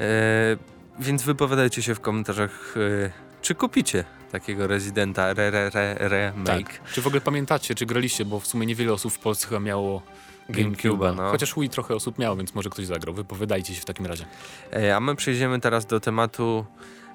E, 0.00 0.56
więc 0.98 1.22
wypowiadajcie 1.22 1.82
się 1.82 1.94
w 1.94 2.00
komentarzach, 2.00 2.74
e, 2.76 3.10
czy 3.42 3.54
kupicie 3.54 4.04
takiego 4.32 4.66
rezydenta 4.66 5.30
re, 5.30 5.48
re, 5.48 5.70
re, 5.72 5.96
remake. 6.08 6.78
Tak. 6.78 6.92
Czy 6.92 7.02
w 7.02 7.06
ogóle 7.06 7.20
pamiętacie, 7.20 7.74
czy 7.74 7.86
graliście, 7.86 8.24
bo 8.24 8.40
w 8.40 8.46
sumie 8.46 8.66
niewiele 8.66 8.92
osób 8.92 9.12
w 9.12 9.18
Polsce 9.18 9.60
miało 9.60 10.02
GameCube, 10.50 11.12
no. 11.12 11.30
Chociaż 11.30 11.54
Wii 11.54 11.68
trochę 11.68 11.94
osób 11.94 12.18
miało, 12.18 12.36
więc 12.36 12.54
może 12.54 12.70
ktoś 12.70 12.86
zagrał. 12.86 13.14
Wypowiadajcie 13.14 13.74
się 13.74 13.80
w 13.80 13.84
takim 13.84 14.06
razie. 14.06 14.24
E, 14.72 14.96
a 14.96 15.00
my 15.00 15.16
przejdziemy 15.16 15.60
teraz 15.60 15.86
do 15.86 16.00
tematu 16.00 16.66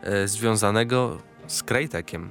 e, 0.02 0.28
związanego 0.28 1.18
z 1.48 1.64
Crytekiem. 1.64 2.30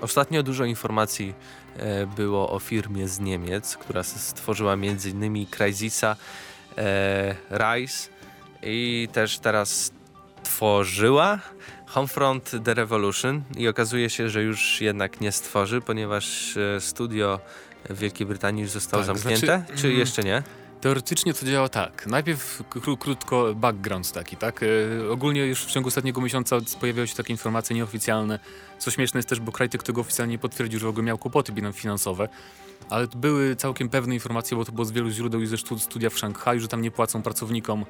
Ostatnio 0.00 0.42
dużo 0.42 0.64
informacji 0.64 1.34
e, 1.76 2.06
było 2.06 2.50
o 2.50 2.58
firmie 2.58 3.08
z 3.08 3.20
Niemiec, 3.20 3.76
która 3.76 4.02
stworzyła 4.02 4.72
m.in. 4.72 5.46
Crysisa, 5.46 6.16
e, 6.78 7.36
Rise 7.50 8.08
i 8.62 9.08
też 9.12 9.38
teraz 9.38 9.92
tworzyła 10.42 11.38
Homefront 11.94 12.50
The 12.64 12.74
Revolution 12.74 13.42
i 13.56 13.68
okazuje 13.68 14.10
się, 14.10 14.28
że 14.28 14.42
już 14.42 14.80
jednak 14.80 15.20
nie 15.20 15.32
stworzy, 15.32 15.80
ponieważ 15.80 16.56
e, 16.56 16.80
studio 16.80 17.40
w 17.90 17.98
Wielkiej 17.98 18.26
Brytanii 18.26 18.62
już 18.62 18.70
zostało 18.70 19.04
tak, 19.04 19.16
zamknięte, 19.16 19.46
znaczy, 19.66 19.82
czy 19.82 19.86
mm, 19.86 19.98
jeszcze 19.98 20.22
nie? 20.22 20.42
Teoretycznie 20.84 21.34
to 21.34 21.46
działa 21.46 21.68
tak. 21.68 22.06
Najpierw 22.06 22.62
kró 22.70 22.96
krótko 22.96 23.54
background 23.54 24.12
taki, 24.12 24.36
tak? 24.36 24.62
Yy, 24.62 25.10
ogólnie 25.12 25.46
już 25.46 25.64
w 25.64 25.70
ciągu 25.70 25.88
ostatniego 25.88 26.20
miesiąca 26.20 26.56
pojawiały 26.80 27.08
się 27.08 27.14
takie 27.14 27.32
informacje 27.32 27.76
nieoficjalne. 27.76 28.38
Co 28.78 28.90
śmieszne 28.90 29.18
jest 29.18 29.28
też, 29.28 29.40
bo 29.40 29.52
Crytek 29.52 29.82
tego 29.82 30.00
oficjalnie 30.00 30.32
nie 30.32 30.38
potwierdził, 30.38 30.80
że 30.80 30.86
w 30.86 30.88
ogóle 30.88 31.04
miał 31.04 31.18
kłopoty 31.18 31.52
finansowe. 31.72 32.28
Ale 32.90 33.06
były 33.16 33.56
całkiem 33.56 33.88
pewne 33.88 34.14
informacje, 34.14 34.56
bo 34.56 34.64
to 34.64 34.72
było 34.72 34.84
z 34.84 34.92
wielu 34.92 35.10
źródeł 35.10 35.40
i 35.40 35.46
ze 35.46 35.56
studia 35.78 36.10
w 36.10 36.18
Szanghaju, 36.18 36.60
że 36.60 36.68
tam 36.68 36.82
nie 36.82 36.90
płacą 36.90 37.22
pracownikom 37.22 37.84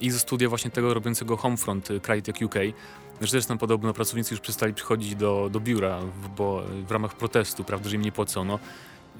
i 0.00 0.10
ze 0.10 0.18
studia 0.18 0.48
właśnie 0.48 0.70
tego 0.70 0.94
robiącego 0.94 1.36
Homefront 1.36 1.90
y, 1.90 2.00
Crytek 2.00 2.36
UK. 2.42 2.54
Zresztą 3.20 3.58
podobno 3.58 3.92
pracownicy 3.92 4.34
już 4.34 4.40
przestali 4.40 4.74
przychodzić 4.74 5.14
do, 5.14 5.48
do 5.52 5.60
biura, 5.60 6.00
bo 6.36 6.62
w 6.86 6.90
ramach 6.90 7.14
protestu, 7.14 7.64
prawda, 7.64 7.88
że 7.88 7.96
im 7.96 8.02
nie 8.02 8.12
płacono. 8.12 8.58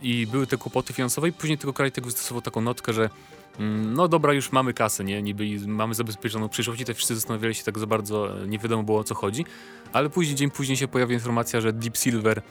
I 0.03 0.27
były 0.27 0.47
te 0.47 0.57
kłopoty 0.57 0.93
finansowe 0.93 1.29
i 1.29 1.33
później 1.33 1.59
tylko 1.59 1.73
Crytek 1.73 2.05
wystosował 2.05 2.43
taką 2.43 2.61
notkę, 2.61 2.93
że 2.93 3.11
mm, 3.59 3.95
no 3.95 4.09
dobra, 4.09 4.33
już 4.33 4.53
mamy 4.53 4.75
kasę, 4.75 5.05
nie? 5.05 5.23
Niby 5.23 5.45
mamy 5.67 5.95
zabezpieczoną 5.95 6.49
przyszłość 6.49 6.81
i 6.81 6.85
te 6.85 6.95
wszyscy 6.95 7.15
zastanawiali 7.15 7.55
się 7.55 7.65
tak 7.65 7.79
za 7.79 7.87
bardzo, 7.87 8.43
e, 8.43 8.47
nie 8.47 8.59
wiadomo 8.59 8.83
było 8.83 8.99
o 8.99 9.05
co 9.05 9.15
chodzi. 9.15 9.45
Ale 9.93 10.11
później, 10.11 10.37
dzień 10.37 10.51
później 10.51 10.77
się 10.77 10.89
pojawia 10.89 11.15
informacja, 11.15 11.61
że 11.61 11.73
Deep 11.73 11.97
Silver 11.97 12.43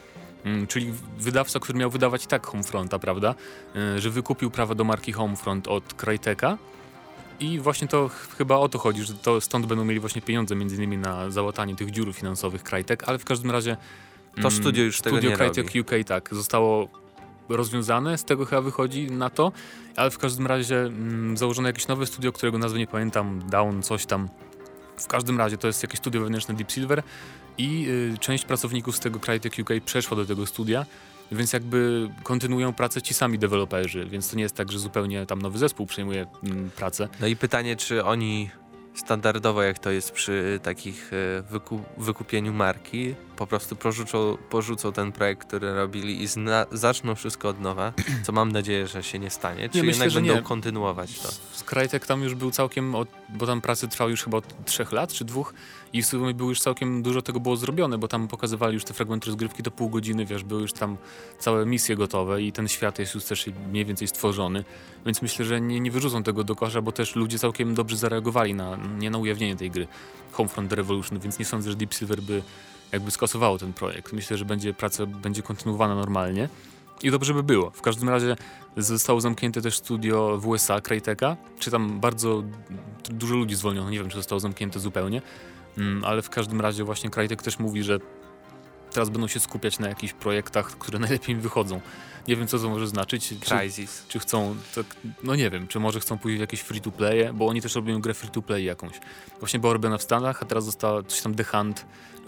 mm, 0.43 0.67
czyli 0.67 0.93
wydawca, 1.17 1.59
który 1.59 1.79
miał 1.79 1.89
wydawać 1.89 2.23
i 2.23 2.27
tak 2.27 2.47
Homefronta, 2.47 2.99
prawda, 2.99 3.35
e, 3.75 4.01
że 4.01 4.09
wykupił 4.09 4.51
prawa 4.51 4.75
do 4.75 4.83
marki 4.83 5.11
Homefront 5.11 5.67
od 5.67 5.93
Cryteka 5.93 6.57
i 7.39 7.59
właśnie 7.59 7.87
to 7.87 8.09
chyba 8.37 8.57
o 8.57 8.69
to 8.69 8.79
chodzi, 8.79 9.03
że 9.03 9.13
to 9.13 9.41
stąd 9.41 9.65
będą 9.65 9.85
mieli 9.85 9.99
właśnie 9.99 10.21
pieniądze 10.21 10.55
między 10.55 10.75
innymi 10.75 10.97
na 10.97 11.31
załatanie 11.31 11.75
tych 11.75 11.91
dziur 11.91 12.13
finansowych 12.13 12.63
Crytek, 12.63 13.03
ale 13.09 13.17
w 13.17 13.25
każdym 13.25 13.51
razie 13.51 13.77
to 14.35 14.39
mm, 14.39 14.51
studio 14.51 14.83
już 14.83 14.99
studio 14.99 15.19
tego 15.19 15.29
nie 15.29 15.37
Crytek 15.37 15.65
robi. 15.65 15.81
UK 15.81 15.91
tak, 16.07 16.29
zostało 16.31 16.89
rozwiązane, 17.49 18.17
z 18.17 18.23
tego 18.23 18.45
chyba 18.45 18.61
wychodzi 18.61 19.11
na 19.11 19.29
to, 19.29 19.51
ale 19.95 20.11
w 20.11 20.17
każdym 20.17 20.47
razie 20.47 20.79
mm, 20.79 21.37
założono 21.37 21.67
jakieś 21.67 21.87
nowe 21.87 22.05
studio, 22.05 22.31
którego 22.31 22.57
nazwy 22.57 22.79
nie 22.79 22.87
pamiętam, 22.87 23.49
Down 23.49 23.81
coś 23.81 24.05
tam, 24.05 24.29
W 24.97 25.07
każdym 25.07 25.37
razie 25.37 25.57
to 25.57 25.67
jest 25.67 25.83
jakieś 25.83 25.99
studio 25.99 26.21
wewnętrzne 26.21 26.55
Deep 26.55 26.71
Silver 26.71 27.03
i 27.57 27.87
y, 27.87 28.17
część 28.17 28.45
pracowników 28.45 28.95
z 28.95 28.99
tego 28.99 29.19
Crytek 29.19 29.53
UK 29.59 29.69
przeszła 29.85 30.17
do 30.17 30.25
tego 30.25 30.45
studia, 30.45 30.85
więc 31.31 31.53
jakby 31.53 32.09
kontynuują 32.23 32.73
pracę 32.73 33.01
ci 33.01 33.13
sami 33.13 33.39
deweloperzy, 33.39 34.05
więc 34.05 34.29
to 34.29 34.35
nie 34.35 34.43
jest 34.43 34.55
tak, 34.55 34.71
że 34.71 34.79
zupełnie 34.79 35.25
tam 35.25 35.41
nowy 35.41 35.57
zespół 35.57 35.85
przejmuje 35.85 36.25
mm, 36.43 36.69
pracę. 36.75 37.09
No 37.21 37.27
i 37.27 37.35
pytanie, 37.35 37.75
czy 37.75 38.03
oni 38.03 38.49
standardowo, 38.95 39.63
jak 39.63 39.79
to 39.79 39.91
jest 39.91 40.11
przy 40.11 40.59
takich 40.63 41.11
e, 41.13 41.41
wyku 41.41 41.83
wykupieniu 41.97 42.53
marki, 42.53 43.15
po 43.35 43.47
prostu 43.47 43.75
porzucą, 43.75 44.37
porzucą 44.49 44.91
ten 44.91 45.11
projekt, 45.11 45.47
który 45.47 45.75
robili 45.75 46.23
i 46.23 46.27
zaczną 46.71 47.15
wszystko 47.15 47.49
od 47.49 47.59
nowa, 47.61 47.93
co 48.23 48.31
mam 48.31 48.51
nadzieję, 48.51 48.87
że 48.87 49.03
się 49.03 49.19
nie 49.19 49.29
stanie. 49.29 49.69
Czy 49.69 49.81
nie, 49.81 49.87
jednak 49.87 50.07
myślę, 50.07 50.21
będą 50.21 50.35
nie. 50.35 50.41
kontynuować 50.41 51.19
to? 51.19 51.29
Skrajtek 51.51 52.05
tam 52.05 52.23
już 52.23 52.35
był 52.35 52.51
całkiem, 52.51 52.95
od, 52.95 53.07
bo 53.29 53.45
tam 53.47 53.61
pracy 53.61 53.87
trwał 53.87 54.09
już 54.09 54.23
chyba 54.23 54.37
od 54.37 54.65
trzech 54.65 54.91
lat 54.91 55.13
czy 55.13 55.25
dwóch 55.25 55.53
i 55.95 56.01
w 56.01 56.05
sumie 56.05 56.33
było 56.33 56.49
już 56.49 56.59
całkiem 56.59 57.03
dużo 57.03 57.21
tego 57.21 57.39
było 57.39 57.57
zrobione, 57.57 57.97
bo 57.97 58.07
tam 58.07 58.27
pokazywali 58.27 58.73
już 58.73 58.83
te 58.83 58.93
fragmenty 58.93 59.27
rozgrywki 59.27 59.63
do 59.63 59.71
pół 59.71 59.89
godziny, 59.89 60.25
wiesz, 60.25 60.43
były 60.43 60.61
już 60.61 60.73
tam 60.73 60.97
całe 61.39 61.65
misje 61.65 61.95
gotowe 61.95 62.41
i 62.41 62.51
ten 62.51 62.67
świat 62.67 62.99
jest 62.99 63.15
już 63.15 63.23
też 63.23 63.49
mniej 63.71 63.85
więcej 63.85 64.07
stworzony, 64.07 64.63
więc 65.05 65.21
myślę, 65.21 65.45
że 65.45 65.61
nie, 65.61 65.79
nie 65.79 65.91
wyrzucą 65.91 66.23
tego 66.23 66.43
do 66.43 66.55
kosza, 66.55 66.81
bo 66.81 66.91
też 66.91 67.15
ludzie 67.15 67.39
całkiem 67.39 67.75
dobrze 67.75 67.97
zareagowali 67.97 68.53
na, 68.53 68.77
nie 68.99 69.09
na 69.09 69.17
ujawnienie 69.17 69.55
tej 69.55 69.71
gry 69.71 69.87
Homefront 70.31 70.69
The 70.69 70.75
Revolution, 70.75 71.19
więc 71.19 71.39
nie 71.39 71.45
sądzę, 71.45 71.69
że 71.69 71.75
Deep 71.75 71.93
Silver 71.93 72.21
by 72.21 72.43
jakby 72.91 73.11
skasowało 73.11 73.57
ten 73.57 73.73
projekt. 73.73 74.13
Myślę, 74.13 74.37
że 74.37 74.45
będzie 74.45 74.73
praca 74.73 75.05
będzie 75.05 75.41
kontynuowana 75.41 75.95
normalnie. 75.95 76.49
I 77.03 77.11
dobrze 77.11 77.33
by 77.33 77.43
było. 77.43 77.69
W 77.71 77.81
każdym 77.81 78.09
razie 78.09 78.35
zostało 78.77 79.21
zamknięte 79.21 79.61
też 79.61 79.77
studio 79.77 80.37
w 80.37 80.47
USA, 80.47 80.81
Cryteka, 80.81 81.37
czy 81.59 81.71
tam 81.71 81.99
bardzo 81.99 82.43
dużo 83.09 83.35
ludzi 83.35 83.55
zwolniono, 83.55 83.89
nie 83.89 83.99
wiem 83.99 84.09
czy 84.09 84.17
zostało 84.17 84.39
zamknięte 84.39 84.79
zupełnie, 84.79 85.21
ale 86.05 86.21
w 86.21 86.29
każdym 86.29 86.61
razie 86.61 86.83
właśnie 86.83 87.09
Crytek 87.09 87.41
też 87.41 87.59
mówi, 87.59 87.83
że 87.83 87.99
teraz 88.91 89.09
będą 89.09 89.27
się 89.27 89.39
skupiać 89.39 89.79
na 89.79 89.89
jakichś 89.89 90.13
projektach, 90.13 90.65
które 90.65 90.99
najlepiej 91.05 91.35
im 91.35 91.41
wychodzą. 91.41 91.81
Nie 92.27 92.35
wiem, 92.35 92.47
co 92.47 92.59
to 92.59 92.69
może 92.69 92.87
znaczyć. 92.87 93.33
Crysis. 93.39 94.03
Czy, 94.07 94.11
czy 94.11 94.19
chcą, 94.19 94.55
tak, 94.75 94.85
no 95.23 95.35
nie 95.35 95.49
wiem, 95.49 95.67
czy 95.67 95.79
może 95.79 95.99
chcą 95.99 96.17
pójść 96.17 96.37
w 96.37 96.41
jakieś 96.41 96.61
free-to-playe, 96.61 97.33
bo 97.33 97.47
oni 97.47 97.61
też 97.61 97.75
robią 97.75 98.01
grę 98.01 98.13
free-to-play 98.13 98.63
jakąś. 98.63 98.99
Właśnie 99.39 99.59
była 99.59 99.73
robiona 99.73 99.97
w 99.97 100.03
Stanach, 100.03 100.43
a 100.43 100.45
teraz 100.45 100.65
została 100.65 101.03
coś 101.03 101.21
tam 101.21 101.35
The 101.35 101.43
Hunt, 101.43 101.85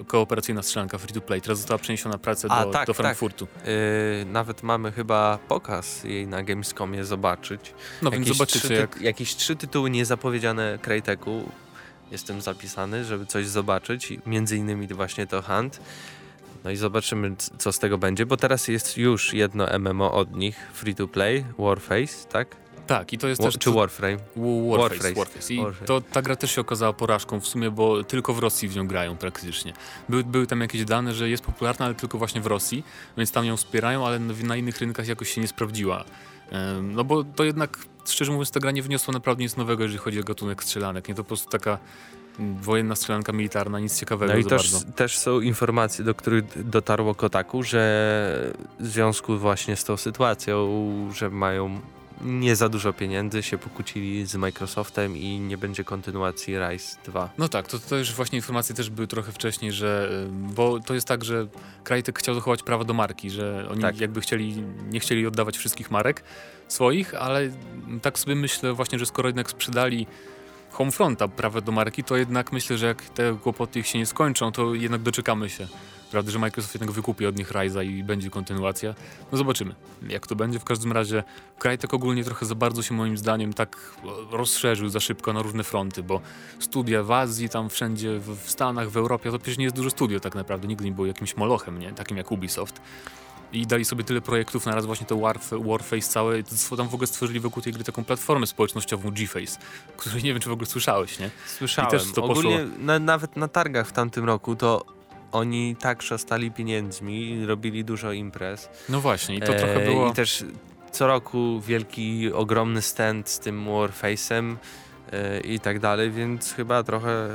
kooperacyjna 0.07 0.63
strzelanka 0.63 0.97
free-to-play. 0.97 1.41
Teraz 1.41 1.57
została 1.57 1.77
przeniesiona 1.77 2.17
praca 2.17 2.47
do, 2.47 2.71
tak, 2.71 2.88
do 2.88 2.93
tak. 2.93 2.95
Frankfurtu. 2.95 3.47
Tak. 3.47 3.67
Yy, 3.67 4.25
nawet 4.25 4.63
mamy 4.63 4.91
chyba 4.91 5.39
pokaz 5.47 6.03
jej 6.03 6.27
na 6.27 6.43
Gamescomie 6.43 7.05
zobaczyć. 7.05 7.73
No 8.01 8.12
więc 8.12 8.27
zobaczycie. 8.27 8.73
jak... 8.73 9.01
Jakieś 9.01 9.36
trzy 9.36 9.55
tytuły 9.55 9.89
niezapowiedziane 9.89 10.79
Cryteku. 10.81 11.51
Jestem 12.12 12.41
zapisany, 12.41 13.06
żeby 13.06 13.26
coś 13.26 13.48
zobaczyć. 13.48 14.13
Między 14.26 14.58
innymi 14.58 14.88
właśnie 14.88 15.28
to 15.28 15.41
Hunt. 15.41 15.80
No 16.63 16.72
i 16.72 16.76
zobaczymy, 16.76 17.36
co 17.58 17.72
z 17.72 17.80
tego 17.80 17.98
będzie, 17.98 18.26
bo 18.26 18.38
teraz 18.38 18.67
jest 18.67 18.98
już 18.98 19.34
jedno 19.34 19.80
MMO 19.80 20.13
od 20.13 20.36
nich, 20.36 20.56
free 20.74 20.96
to 20.96 21.08
play, 21.08 21.46
Warface, 21.60 22.28
tak? 22.32 22.56
Tak, 22.88 23.13
i 23.13 23.17
to 23.17 23.28
jest 23.28 23.41
War, 23.41 23.52
też... 23.52 23.60
Czy 23.60 23.72
Warframe? 23.72 24.17
Warface, 24.17 24.78
Warface. 24.78 25.13
Warface. 25.13 25.54
I 25.54 25.58
Warface. 25.62 25.86
To, 25.86 26.02
ta 26.02 26.22
gra 26.22 26.36
też 26.36 26.52
się 26.52 26.62
okazała 26.62 26.93
porażką 26.93 27.39
w 27.39 27.48
sumie, 27.48 27.72
bo 27.72 28.04
tylko 28.04 28.34
w 28.34 28.39
Rosji 28.39 28.67
w 28.67 28.76
nią 28.76 28.88
grają 28.88 29.17
praktycznie. 29.17 29.74
Były, 30.10 30.24
były 30.24 30.48
tam 30.48 30.62
jakieś 30.62 30.86
dane, 30.86 31.13
że 31.13 31.30
jest 31.30 31.43
popularna, 31.43 31.86
ale 31.86 31.96
tylko 31.96 32.17
właśnie 32.17 32.41
w 32.41 32.46
Rosji, 32.46 32.84
więc 33.17 33.32
tam 33.32 33.46
ją 33.46 33.58
wspierają, 33.58 34.08
ale 34.08 34.20
na 34.20 34.56
innych 34.56 34.80
rynkach 34.80 35.08
jakoś 35.08 35.30
się 35.30 35.41
nie 35.41 35.48
sprawdziła. 35.48 36.04
No 36.82 37.04
bo 37.04 37.24
to 37.24 37.43
jednak, 37.43 37.78
szczerze 38.12 38.32
mówiąc, 38.32 38.52
ta 38.52 38.60
gra 38.60 38.72
nie 38.72 38.84
wniosła 38.84 39.12
naprawdę 39.13 39.43
nic 39.43 39.58
nowego, 39.58 39.84
jeżeli 39.84 40.00
chodzi 40.00 40.20
o 40.20 40.24
gatunek 40.24 40.63
strzelanek. 40.63 41.08
Nie 41.08 41.15
to 41.15 41.24
po 41.24 41.28
prostu 41.28 41.50
taka 41.50 41.78
wojenna 42.62 42.96
strzelanka 42.96 43.34
militarna, 43.34 43.80
nic 43.80 44.00
ciekawego 44.00 44.34
No 44.34 44.39
i 44.39 44.46
też, 44.46 44.72
też, 44.96 45.17
są 45.17 45.39
informacje, 45.39 46.06
do 46.06 46.15
których 46.15 46.70
dotarło 46.70 47.15
Kotaku, 47.15 47.63
że 47.63 48.54
w 48.80 48.88
związku 48.88 49.38
właśnie 49.38 49.76
z 49.76 49.84
tą 49.84 49.98
sytuacją, 49.98 50.67
że 51.13 51.30
mają 51.30 51.82
nie 52.21 52.56
za 52.56 52.69
dużo 52.69 52.93
pieniędzy, 52.93 53.43
się 53.43 53.58
pokłócili 53.58 54.25
z 54.25 54.36
Microsoftem 54.36 55.17
i 55.17 55.39
nie 55.39 55.58
będzie 55.58 55.84
kontynuacji 55.84 56.58
Rise 56.58 56.97
2. 57.06 57.30
No 57.38 57.49
tak, 57.49 57.67
to, 57.67 57.80
to 57.80 57.97
już 57.97 58.13
właśnie 58.13 58.36
informacje 58.36 58.75
też 58.75 58.89
były 58.89 59.08
trochę 59.08 59.32
wcześniej, 59.32 59.71
że 59.71 60.10
bo 60.32 60.80
to 60.80 60.93
jest 60.93 61.08
tak, 61.08 61.23
że 61.25 61.47
Crytek 61.84 62.19
chciał 62.19 62.36
zachować 62.36 62.63
prawo 62.63 62.84
do 62.84 62.93
marki, 62.93 63.30
że 63.30 63.67
oni 63.71 63.82
tak. 63.82 63.99
jakby 63.99 64.21
chcieli, 64.21 64.63
nie 64.89 64.99
chcieli 64.99 65.27
oddawać 65.27 65.58
wszystkich 65.58 65.91
marek 65.91 66.23
swoich, 66.67 67.15
ale 67.15 67.49
tak 68.01 68.19
sobie 68.19 68.36
myślę 68.36 68.73
właśnie, 68.73 68.99
że 68.99 69.06
skoro 69.06 69.30
jednak 69.30 69.49
sprzedali 69.49 70.08
Homefronta 70.71 71.27
prawo 71.27 71.62
do 71.62 71.71
marki, 71.71 72.03
to 72.03 72.17
jednak 72.17 72.51
myślę, 72.51 72.77
że 72.77 72.86
jak 72.86 73.10
te 73.10 73.38
kłopoty 73.43 73.80
ich 73.80 73.88
się 73.88 73.99
nie 73.99 74.06
skończą, 74.06 74.51
to 74.51 74.73
jednak 74.73 75.01
doczekamy 75.01 75.49
się. 75.49 75.67
Prawda, 76.12 76.32
że 76.32 76.39
Microsoft 76.39 76.76
jednak 76.76 76.91
wykupi 76.91 77.26
od 77.26 77.38
nich 77.38 77.52
Ryza 77.52 77.84
i 77.84 78.04
będzie 78.04 78.30
kontynuacja. 78.30 78.96
No 79.32 79.38
zobaczymy, 79.38 79.76
jak 80.10 80.28
to 80.28 80.36
będzie. 80.36 80.60
W 80.60 80.63
każdym 80.63 80.91
razie 80.91 81.24
kraj 81.60 81.78
tak 81.78 81.93
ogólnie 81.93 82.24
trochę 82.24 82.46
za 82.46 82.56
bardzo 82.56 82.84
się 82.84 82.93
moim 82.93 83.17
zdaniem 83.17 83.54
tak 83.54 83.78
rozszerzył 84.32 84.89
za 84.89 85.00
szybko 85.00 85.34
na 85.34 85.41
różne 85.41 85.63
fronty, 85.63 86.04
bo 86.04 86.22
studia 86.60 87.04
w 87.04 87.12
Azji, 87.12 87.50
tam 87.50 87.70
wszędzie 87.70 88.20
w 88.20 88.52
Stanach, 88.52 88.89
w 88.89 88.98
Europie, 88.98 89.32
to 89.32 89.39
przecież 89.39 89.58
nie 89.58 89.63
jest 89.63 89.76
dużo 89.76 89.89
studio 89.89 90.20
tak 90.20 90.36
naprawdę. 90.36 90.67
Nigdy 90.67 90.86
nie 90.86 90.91
był 90.91 91.06
jakimś 91.06 91.38
molochem, 91.38 91.80
nie? 91.80 91.91
Takim 91.93 92.17
jak 92.17 92.32
Ubisoft 92.32 92.82
i 93.54 93.67
dali 93.67 93.86
sobie 93.86 94.04
tyle 94.04 94.22
projektów 94.22 94.65
na 94.65 94.76
raz 94.76 94.86
właśnie 94.86 95.08
to 95.08 95.17
Warf 95.17 95.52
Warface 95.52 96.02
całe, 96.02 96.43
tam 96.78 96.89
w 96.89 96.93
ogóle 96.93 97.08
stworzyli 97.08 97.39
wokół 97.39 97.63
tej 97.63 97.74
gry 97.74 97.84
taką 97.84 98.04
platformę 98.04 98.48
społecznościową 98.48 99.12
G-Face, 99.12 99.60
której 99.98 100.24
nie 100.24 100.34
wiem, 100.34 100.41
czy 100.41 100.50
w 100.50 100.52
ogóle 100.52 100.65
słyszałeś, 100.65 101.20
nie? 101.20 101.30
Słyszałem. 101.46 101.89
I 101.89 101.91
też 101.91 102.12
to 102.12 102.24
Ogólnie 102.24 102.58
poszło... 102.58 102.78
na, 102.80 103.00
nawet 103.00 103.36
na 103.36 103.48
targach 103.48 103.88
w 103.88 103.91
tamtym 103.91 104.26
roku 104.26 104.56
to 104.56 104.96
oni 105.38 105.76
tak 105.76 106.02
szastali 106.02 106.52
pieniędzmi, 106.52 107.45
robili 107.45 107.86
dużo 107.86 108.12
imprez. 108.12 108.69
No 108.89 109.02
właśnie, 109.02 109.36
i 109.36 109.39
to 109.39 109.56
e, 109.56 109.60
trochę 109.60 109.86
było... 109.86 110.10
I 110.10 110.13
też 110.13 110.45
co 110.91 111.08
roku 111.08 111.62
wielki, 111.62 112.34
ogromny 112.34 112.82
stand 112.82 113.30
z 113.30 113.39
tym 113.39 113.65
Warface'em 113.65 114.56
e, 115.12 115.39
i 115.39 115.60
tak 115.60 115.80
dalej, 115.80 116.12
więc 116.12 116.54
chyba 116.54 116.84
trochę 116.84 117.30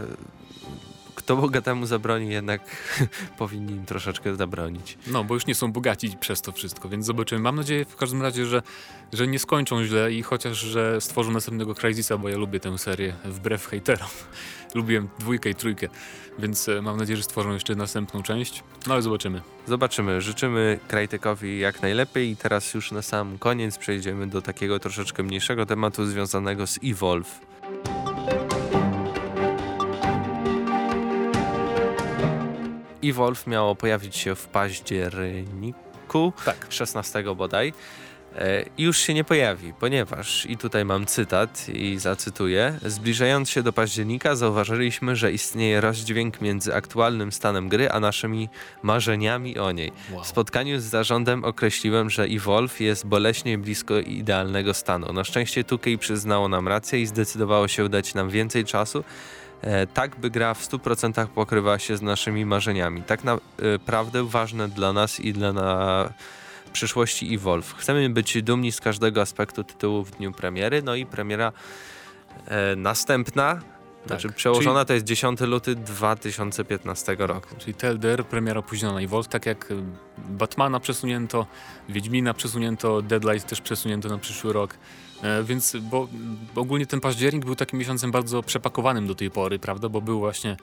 kto 1.15 1.37
bogatemu 1.37 1.87
zabroni, 1.87 2.29
jednak 2.29 2.61
powinni 3.39 3.73
im 3.73 3.87
troszeczkę 3.87 4.37
zabronić. 4.37 4.99
No, 5.07 5.25
bo 5.25 5.35
już 5.35 5.47
nie 5.47 5.55
są 5.55 5.73
bogaci 5.73 6.17
przez 6.21 6.43
to 6.43 6.53
wszystko, 6.53 6.89
więc 6.89 7.07
zobaczymy. 7.07 7.41
Mam 7.41 7.57
nadzieję 7.57 7.85
w 7.85 7.97
każdym 7.97 8.23
razie, 8.23 8.47
że, 8.47 8.63
że 9.13 9.27
nie 9.27 9.39
skończą 9.39 9.85
źle 9.85 10.13
i 10.13 10.23
chociaż, 10.23 10.59
że 10.59 11.01
stworzą 11.01 11.31
następnego 11.31 11.75
Crysisa, 11.75 12.19
bo 12.19 12.29
ja 12.29 12.37
lubię 12.37 12.61
tę 12.61 12.79
serię 12.79 13.15
wbrew 13.25 13.67
hejterom. 13.67 14.09
Lubiłem 14.75 15.09
dwójkę 15.19 15.51
i 15.51 15.55
trójkę, 15.55 15.89
więc 16.39 16.69
e, 16.69 16.83
mam 16.83 16.97
nadzieję, 16.97 17.17
że 17.17 17.23
stworzą 17.23 17.53
jeszcze 17.53 17.75
następną 17.75 18.23
część, 18.23 18.63
no 18.87 18.95
ale 18.95 19.03
zobaczymy. 19.03 19.41
Zobaczymy. 19.67 20.21
Życzymy 20.21 20.79
Krajtekowi 20.89 21.59
jak 21.59 21.83
najlepiej 21.83 22.31
i 22.31 22.37
teraz 22.37 22.75
już 22.75 22.93
na 22.93 23.03
sam 23.03 23.39
koniec 23.39 23.79
przejdziemy 23.79 24.27
do 24.27 24.43
takiego 24.43 24.79
troszeczkę 24.79 25.23
mniejszego 25.23 25.67
tematu 25.67 26.07
związanego 26.07 26.67
z 26.67 26.79
Evolve. 26.85 27.41
Evolve 33.05 33.47
miało 33.47 33.75
pojawić 33.75 34.17
się 34.17 34.35
w 34.35 34.47
październiku, 34.47 36.33
tak. 36.45 36.67
16 36.71 37.25
bodaj. 37.37 37.73
E, 38.37 38.65
już 38.79 38.99
się 38.99 39.15
nie 39.15 39.25
pojawi, 39.25 39.73
ponieważ, 39.81 40.47
i 40.47 40.57
tutaj 40.57 40.85
mam 40.85 41.07
cytat 41.07 41.69
i 41.69 41.99
zacytuję, 41.99 42.79
zbliżając 42.85 43.51
się 43.51 43.63
do 43.63 43.73
października 43.73 44.37
zauważyliśmy, 44.37 45.17
że 45.17 45.33
istnieje 45.33 45.81
rozdźwięk 45.81 46.41
między 46.41 46.75
aktualnym 46.75 47.33
stanem 47.33 47.69
gry, 47.69 47.91
a 47.91 48.01
naszymi 48.01 48.49
marzeniami 48.83 49.59
o 49.59 49.73
niej. 49.73 49.93
Wow. 50.13 50.25
W 50.25 50.27
spotkaniu 50.27 50.81
z 50.81 50.85
zarządem 50.85 51.45
określiłem, 51.45 52.11
że 52.11 52.25
Evolve 52.25 52.81
jest 52.81 53.07
boleśnie 53.07 53.59
blisko 53.59 53.99
idealnego 53.99 54.75
stanu. 54.75 55.13
Na 55.13 55.25
szczęście 55.25 55.65
2K 55.65 55.99
przyznało 55.99 56.49
nam 56.49 56.69
rację 56.69 57.01
i 57.01 57.07
zdecydowało 57.07 57.69
się 57.69 57.89
dać 57.89 58.15
nam 58.15 58.31
więcej 58.31 58.65
czasu, 58.65 59.05
tak 59.95 60.17
by 60.17 60.31
gra 60.31 60.55
w 60.55 60.69
100% 60.69 61.27
pokrywała 61.27 61.79
się 61.79 61.97
z 61.97 62.03
naszymi 62.03 62.47
marzeniami. 62.47 63.03
Tak 63.03 63.21
naprawdę 63.25 64.25
ważne 64.25 64.69
dla 64.69 64.93
nas 64.93 65.21
i 65.21 65.33
dla 65.33 65.53
na 65.53 66.13
przyszłości 66.73 67.35
Evolve. 67.35 67.75
Chcemy 67.79 68.11
być 68.11 68.43
dumni 68.43 68.73
z 68.73 68.81
każdego 68.81 69.21
aspektu 69.21 69.65
tytułu 69.65 70.05
w 70.05 70.11
dniu 70.11 70.33
premiery, 70.33 70.83
no 70.83 70.95
i 70.95 71.07
premiera 71.07 71.53
e, 72.47 72.77
następna 72.77 73.61
znaczy 74.07 74.29
tak. 74.29 74.37
przełożona 74.37 74.81
czyli, 74.81 74.87
to 74.87 74.93
jest 74.95 75.07
10 75.07 75.41
luty 75.41 75.75
2015 75.75 77.17
roku. 77.19 77.49
Czyli 77.59 77.75
TLDR, 77.75 78.25
premiera 78.25 78.61
opóźniona 78.61 79.01
i 79.01 79.07
Volt, 79.07 79.29
tak 79.29 79.47
jak 79.47 79.69
Batmana 80.19 80.81
przesunięto, 80.81 81.47
Wiedźmina 81.89 82.35
przesunięto, 82.35 83.03
Deadlight 83.03 83.49
też 83.49 83.61
przesunięto 83.61 84.09
na 84.09 84.19
przyszły 84.19 84.53
rok. 84.53 84.79
E, 85.23 85.43
więc, 85.43 85.77
bo, 85.81 86.09
ogólnie 86.55 86.87
ten 86.87 87.01
październik 87.01 87.45
był 87.45 87.57
takim 87.57 87.79
miesiącem 87.79 88.11
bardzo 88.11 88.43
przepakowanym 88.43 89.07
do 89.07 89.15
tej 89.15 89.31
pory, 89.31 89.59
prawda, 89.59 89.89
bo 89.89 90.01
był 90.01 90.19
właśnie 90.19 90.57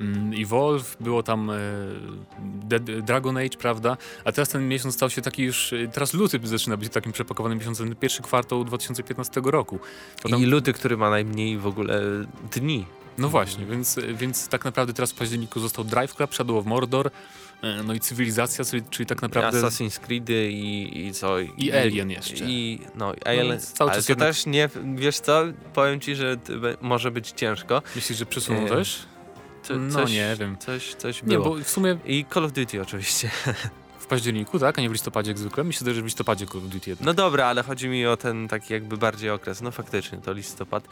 mm, 0.00 0.32
Evolve, 0.42 0.96
było 1.00 1.22
tam 1.22 1.50
e, 1.50 3.02
Dragon 3.02 3.36
Age, 3.36 3.58
prawda? 3.58 3.96
A 4.24 4.32
teraz 4.32 4.48
ten 4.48 4.68
miesiąc 4.68 4.94
stał 4.94 5.10
się 5.10 5.22
taki 5.22 5.42
już, 5.42 5.72
e, 5.72 5.88
teraz 5.88 6.14
luty 6.14 6.40
zaczyna 6.42 6.76
być 6.76 6.92
takim 6.92 7.12
przepakowanym 7.12 7.58
miesiącem, 7.58 7.96
pierwszy 7.96 8.22
kwartał 8.22 8.64
2015 8.64 9.40
roku. 9.44 9.78
I 10.38 10.46
luty, 10.46 10.72
który 10.72 10.96
ma 10.96 11.10
najmniej 11.10 11.58
w 11.58 11.66
ogóle 11.66 12.00
dni. 12.52 12.86
No 13.20 13.28
właśnie, 13.28 13.66
więc, 13.66 13.96
więc 14.14 14.48
tak 14.48 14.64
naprawdę 14.64 14.92
teraz 14.92 15.12
w 15.12 15.14
październiku 15.14 15.60
został 15.60 15.84
Drive 15.84 16.14
Club, 16.14 16.34
Shadow 16.34 16.56
of 16.56 16.66
Mordor, 16.66 17.10
e, 17.62 17.82
no 17.82 17.94
i 17.94 18.00
Cywilizacja, 18.00 18.64
czyli, 18.90 19.06
tak 19.06 19.22
naprawdę... 19.22 19.60
Assassin's 19.62 19.98
Creed 20.00 20.30
i, 20.30 21.06
i 21.06 21.12
co? 21.12 21.38
I 21.38 21.72
Alien 21.72 22.10
jeszcze. 22.10 22.44
I, 22.44 22.80
no, 22.94 23.14
Alien, 23.24 23.48
No, 23.48 23.56
cały 23.60 23.90
ale 23.90 23.98
czas 23.98 24.06
to 24.06 24.12
jednak- 24.12 24.28
też 24.28 24.46
nie, 24.46 24.68
wiesz 24.94 25.20
co, 25.20 25.42
powiem 25.74 26.00
ci, 26.00 26.14
że 26.16 26.36
może 26.80 27.10
być 27.10 27.30
ciężko. 27.30 27.82
Myślisz, 27.96 28.18
że 28.18 28.26
przesuną 28.26 28.60
E, 28.66 28.68
też? 28.68 28.98
Co, 29.62 29.76
No, 29.76 29.92
coś, 29.92 30.12
nie 30.12 30.36
wiem. 30.40 30.58
Coś, 30.58 30.94
coś 30.94 31.22
Nie, 31.22 31.28
było. 31.28 31.44
bo 31.44 31.54
w 31.64 31.68
sumie 31.68 31.96
I 32.06 32.24
Call 32.34 32.44
of 32.44 32.52
Duty 32.52 32.82
oczywiście. 32.82 33.30
październiku, 34.10 34.58
tak, 34.58 34.78
a 34.78 34.82
nie 34.82 34.88
w 34.88 34.92
listopadzie 34.92 35.30
jak 35.30 35.38
zwykle. 35.38 35.64
Myślę, 35.64 35.94
że 35.94 36.02
w 36.02 36.04
listopadzie 36.04 36.46
Call 36.46 36.58
of 36.58 36.64
Duty 36.64 36.90
jednak. 36.90 37.06
No 37.06 37.14
dobra, 37.14 37.46
ale 37.46 37.62
chodzi 37.62 37.88
mi 37.88 38.06
o 38.06 38.16
ten 38.16 38.48
taki 38.48 38.72
jakby 38.72 38.96
bardziej 38.96 39.30
okres. 39.30 39.60
No 39.60 39.70
faktycznie, 39.70 40.18
to 40.18 40.32
listopad. 40.32 40.84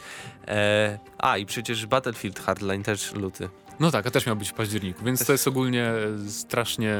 E, 0.47 0.99
a 1.17 1.37
i 1.37 1.45
przecież 1.45 1.85
Battlefield 1.85 2.39
Hardline 2.39 2.83
też 2.83 3.13
luty. 3.13 3.49
No 3.79 3.91
tak, 3.91 4.07
a 4.07 4.11
też 4.11 4.25
miał 4.25 4.35
być 4.35 4.49
w 4.49 4.53
październiku, 4.53 5.05
więc 5.05 5.25
to 5.25 5.31
jest 5.31 5.47
ogólnie 5.47 5.85
e, 5.85 6.29
strasznie... 6.29 6.95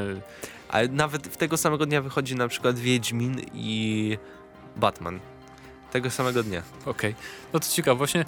Ale 0.68 0.88
nawet 0.88 1.28
w 1.28 1.36
tego 1.36 1.56
samego 1.56 1.86
dnia 1.86 2.02
wychodzi 2.02 2.36
na 2.36 2.48
przykład 2.48 2.78
Wiedźmin 2.78 3.40
i 3.54 4.18
Batman. 4.76 5.20
Tego 5.92 6.10
samego 6.10 6.42
dnia. 6.42 6.62
Okej. 6.86 7.14
No 7.52 7.60
to 7.60 7.66
ciekawe, 7.68 7.98
właśnie 7.98 8.24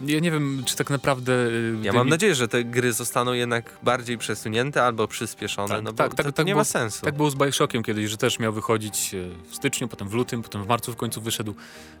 ja 0.00 0.20
nie 0.20 0.30
wiem, 0.30 0.62
czy 0.66 0.76
tak 0.76 0.90
naprawdę... 0.90 1.32
e, 1.32 1.82
Ja 1.82 1.92
mam 1.92 2.08
nadzieję, 2.08 2.34
że 2.34 2.48
te 2.48 2.64
gry 2.64 2.92
zostaną 2.92 3.32
jednak 3.32 3.78
bardziej 3.82 4.18
przesunięte 4.18 4.84
albo 4.84 5.08
przyspieszone, 5.08 5.68
Tak, 5.74 5.84
no 5.84 5.92
bo 5.92 5.96
tak, 5.96 6.10
to, 6.10 6.16
tak, 6.16 6.26
to 6.26 6.32
tak 6.32 6.46
nie 6.46 6.52
było- 6.52 6.60
ma 6.60 6.64
sensu. 6.64 7.04
Tak 7.04 7.16
było 7.16 7.30
z 7.30 7.34
Bioshockiem 7.34 7.82
kiedyś, 7.82 8.10
że 8.10 8.16
też 8.16 8.38
miał 8.38 8.52
wychodzić 8.52 9.14
e, 9.14 9.50
w 9.50 9.56
styczniu, 9.56 9.88
potem 9.88 10.08
w 10.08 10.14
lutym, 10.14 10.42
potem 10.42 10.64
w 10.64 10.66
marcu 10.66 10.92
w 10.92 10.96
końcu 10.96 11.20
wyszedł, 11.20 11.54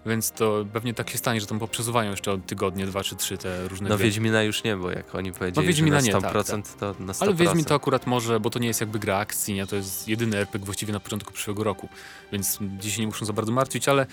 więc 0.06 0.30
to 0.30 0.64
pewnie 0.72 0.94
tak 0.94 1.10
się 1.10 1.18
stanie, 1.18 1.40
że 1.40 1.46
tam 1.46 1.58
poprzesuwają 1.58 2.10
jeszcze 2.10 2.32
o 2.32 2.38
tygodnie, 2.38 2.86
dwa 2.86 3.02
czy 3.02 3.16
trzy 3.16 3.38
te 3.38 3.68
różne 3.68 3.88
no 3.88 3.96
gry. 3.96 4.04
Wiedźmina 4.04 4.42
już 4.42 4.64
nie, 4.64 4.76
bo 4.76 4.90
jak 4.90 5.14
oni 5.14 5.32
powiedzieli, 5.32 5.66
Wiedźmina 5.66 6.00
że 6.00 6.06
nie, 6.06 6.12
na 6.12 6.20
tak, 6.20 6.32
100% 6.32 6.62
to 6.80 6.94
na 6.98 7.12
100%. 7.12 7.16
Ale 7.22 7.34
Wiedźmin 7.34 7.64
to 7.64 7.74
akurat 7.74 8.06
może, 8.06 8.40
bo 8.40 8.50
to 8.50 8.58
nie 8.58 8.68
jest 8.68 8.80
jakby 8.80 8.98
gra 8.98 9.16
akcji, 9.18 9.54
nie? 9.54 9.66
to 9.66 9.76
jest 9.76 10.08
jedyny 10.08 10.36
RPG 10.38 10.64
właściwie 10.66 10.92
na 10.92 11.00
początku 11.00 11.32
przyszłego 11.32 11.64
roku, 11.64 11.88
więc 12.32 12.58
dzisiaj 12.78 13.00
nie 13.00 13.06
muszą 13.06 13.26
za 13.26 13.32
bardzo 13.32 13.52
martwić, 13.52 13.88
ale 13.88 14.06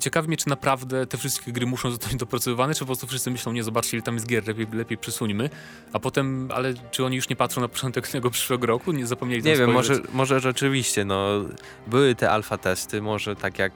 ciekawi 0.00 0.28
mnie, 0.28 0.36
czy 0.36 0.48
naprawdę 0.48 1.06
te 1.06 1.18
wszystkie 1.18 1.52
gry 1.52 1.66
muszą 1.66 1.90
zostać 1.90 2.16
dopracowywane, 2.16 2.74
czy 2.74 2.80
po 2.80 2.86
prostu 2.86 3.06
wszyscy 3.06 3.30
myślą, 3.30 3.52
nie 3.52 3.64
zobaczcie 3.64 3.96
ile 3.96 4.02
tam 4.02 4.14
jest 4.14 4.26
gier, 4.26 4.46
lepiej, 4.48 4.66
lepiej 4.72 4.98
przesuńmy, 4.98 5.50
a 5.92 5.98
potem, 5.98 6.48
ale 6.54 6.74
czy 6.90 7.04
oni 7.04 7.16
już 7.16 7.28
nie 7.28 7.36
patrzą 7.36 7.60
na 7.60 7.68
początek 7.68 8.08
tego 8.16 8.30
przyszłego 8.30 8.66
roku, 8.66 8.92
nie 8.92 9.06
zapomnieli 9.06 9.42
Nie 9.42 9.56
wiem, 9.56 9.70
spojrzeć? 9.70 9.98
może, 9.98 10.12
może 10.12 10.40
rzeczywiście, 10.40 11.04
no 11.04 11.28
były 11.86 12.14
te 12.14 12.30
alfa 12.30 12.58
testy, 12.58 13.02
może 13.02 13.36
tak 13.36 13.58
jak 13.58 13.72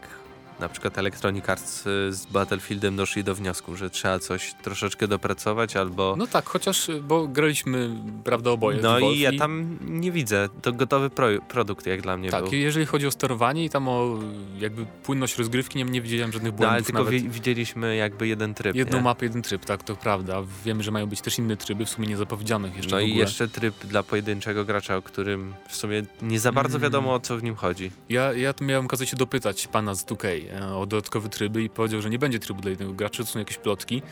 na 0.60 0.68
przykład 0.68 0.98
Electronic 0.98 1.48
Arts 1.48 1.86
y, 1.86 2.12
z 2.12 2.26
Battlefieldem 2.26 2.96
doszli 2.96 3.24
do 3.24 3.34
wniosku, 3.34 3.76
że 3.76 3.90
trzeba 3.90 4.18
coś 4.18 4.54
troszeczkę 4.62 5.08
dopracować 5.08 5.76
albo... 5.76 6.14
No 6.18 6.26
tak, 6.26 6.46
chociaż, 6.48 6.88
y, 6.88 7.02
bo 7.02 7.28
graliśmy, 7.28 7.90
prawda, 8.24 8.50
oboje. 8.50 8.78
No 8.82 8.98
i 8.98 9.18
ja 9.18 9.30
tam 9.38 9.78
nie 9.88 10.12
widzę, 10.12 10.48
to 10.62 10.72
gotowy 10.72 11.10
pro, 11.10 11.26
produkt 11.48 11.86
jak 11.86 12.02
dla 12.02 12.16
mnie 12.16 12.30
Tak, 12.30 12.44
był. 12.44 12.52
i 12.52 12.60
jeżeli 12.60 12.86
chodzi 12.86 13.06
o 13.06 13.10
sterowanie 13.10 13.64
i 13.64 13.70
tam 13.70 13.88
o 13.88 14.18
jakby 14.58 14.86
płynność 15.02 15.38
rozgrywki, 15.38 15.78
nie, 15.78 15.84
nie 15.84 16.00
widziałem 16.02 16.32
żadnych 16.32 16.52
No 16.52 16.56
błędów 16.56 16.74
ale 16.74 16.82
tylko 16.82 17.04
wi 17.04 17.28
widzieliśmy 17.28 17.96
jakby 17.96 18.28
jeden 18.28 18.54
tryb, 18.54 18.76
Jedną 18.76 18.96
nie? 18.98 19.04
mapę, 19.04 19.26
jeden 19.26 19.42
tryb, 19.42 19.64
tak, 19.64 19.82
to 19.82 19.96
prawda. 19.96 20.42
Wiemy, 20.64 20.82
że 20.82 20.90
mają 20.90 21.06
być 21.06 21.20
też 21.20 21.38
inne 21.38 21.56
tryby, 21.56 21.84
w 21.86 21.90
sumie 21.90 22.06
niezapowiedzianych 22.08 22.76
jeszcze 22.76 22.90
No 22.90 23.00
i 23.00 23.14
jeszcze 23.14 23.48
tryb 23.48 23.74
dla 23.86 24.02
pojedynczego 24.02 24.64
gracza, 24.64 24.96
o 24.96 25.02
którym 25.02 25.54
w 25.68 25.76
sumie 25.76 26.02
nie 26.22 26.40
za 26.40 26.52
bardzo 26.52 26.70
Mm. 26.78 26.82
wiadomo 26.82 27.14
o 27.14 27.20
co 27.20 27.36
w 27.36 27.42
nim 27.42 27.54
chodzi. 27.54 27.90
Ja, 28.08 28.32
ja 28.32 28.52
tu 28.52 28.64
miałem 28.64 28.86
okazję 28.86 29.06
się 29.06 29.16
dopytać 29.16 29.66
pana 29.66 29.94
z 29.94 30.04
2K 30.04 30.28
e, 30.28 30.49
o 30.74 30.86
dodatkowe 30.86 31.28
tryby 31.28 31.62
i 31.62 31.70
powiedział, 31.70 32.02
że 32.02 32.10
nie 32.10 32.18
będzie 32.18 32.38
trybu 32.38 32.60
dla 32.60 32.70
jednego 32.70 32.92
gracza, 32.92 33.24
to 33.24 33.30
są 33.30 33.38
jakieś 33.38 33.56
plotki. 33.56 34.02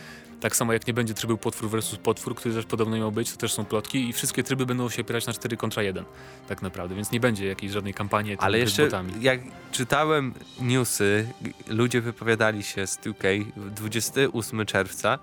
Tak 0.40 0.56
samo 0.56 0.72
jak 0.72 0.86
nie 0.86 0.94
będzie 0.94 1.14
trybu 1.14 1.38
potwór 1.38 1.70
versus 1.70 1.98
potwór, 1.98 2.34
który 2.34 2.54
też 2.54 2.64
podobno 2.66 2.96
miał 2.96 3.12
być, 3.12 3.32
to 3.32 3.36
też 3.36 3.52
są 3.52 3.64
plotki 3.64 4.08
i 4.08 4.12
wszystkie 4.12 4.42
tryby 4.42 4.66
będą 4.66 4.90
się 4.90 5.02
opierać 5.02 5.26
na 5.26 5.32
4 5.32 5.56
kontra 5.56 5.82
1 5.82 6.04
tak 6.48 6.62
naprawdę, 6.62 6.94
więc 6.94 7.12
nie 7.12 7.20
będzie 7.20 7.46
jakiejś 7.46 7.72
żadnej 7.72 7.94
kampanii 7.94 8.36
Ale 8.38 8.58
jeszcze 8.58 8.84
botami. 8.84 9.12
jak 9.20 9.40
czytałem 9.72 10.34
newsy, 10.60 11.28
ludzie 11.68 12.00
wypowiadali 12.00 12.62
się 12.62 12.86
z 12.86 12.98
2K 12.98 13.44
28 13.56 14.66
czerwca 14.66 15.18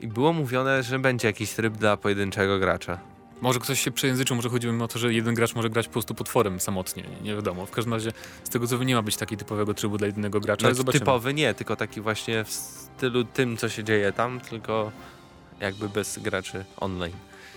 i 0.00 0.06
było 0.06 0.32
mówione, 0.32 0.82
że 0.82 0.98
będzie 0.98 1.28
jakiś 1.28 1.50
tryb 1.50 1.74
dla 1.74 1.96
pojedynczego 1.96 2.58
gracza. 2.58 2.98
Może 3.40 3.58
ktoś 3.58 3.80
się 3.80 3.90
przejęzyczył, 3.90 4.36
może 4.36 4.48
chodziło 4.48 4.84
o 4.84 4.88
to, 4.88 4.98
że 4.98 5.12
jeden 5.12 5.34
gracz 5.34 5.54
może 5.54 5.70
grać 5.70 5.86
po 5.86 5.92
prostu 5.92 6.14
potworem 6.14 6.60
samotnie, 6.60 7.02
nie, 7.02 7.28
nie 7.28 7.34
wiadomo. 7.36 7.66
W 7.66 7.70
każdym 7.70 7.94
razie 7.94 8.12
z 8.44 8.48
tego 8.48 8.66
co 8.66 8.78
wiem, 8.78 8.88
nie 8.88 8.94
ma 8.94 9.02
być 9.02 9.16
takiego 9.16 9.38
typowego 9.38 9.74
trybu 9.74 9.98
dla 9.98 10.06
jednego 10.06 10.40
gracza, 10.40 10.68
No, 10.68 10.92
typowy 10.92 11.34
nie, 11.34 11.54
tylko 11.54 11.76
taki 11.76 12.00
właśnie 12.00 12.44
w 12.44 12.52
stylu 12.52 13.24
tym, 13.24 13.56
co 13.56 13.68
się 13.68 13.84
dzieje 13.84 14.12
tam, 14.12 14.40
tylko 14.40 14.92
jakby 15.60 15.88
bez 15.88 16.18
graczy 16.18 16.64
online. 16.76 17.12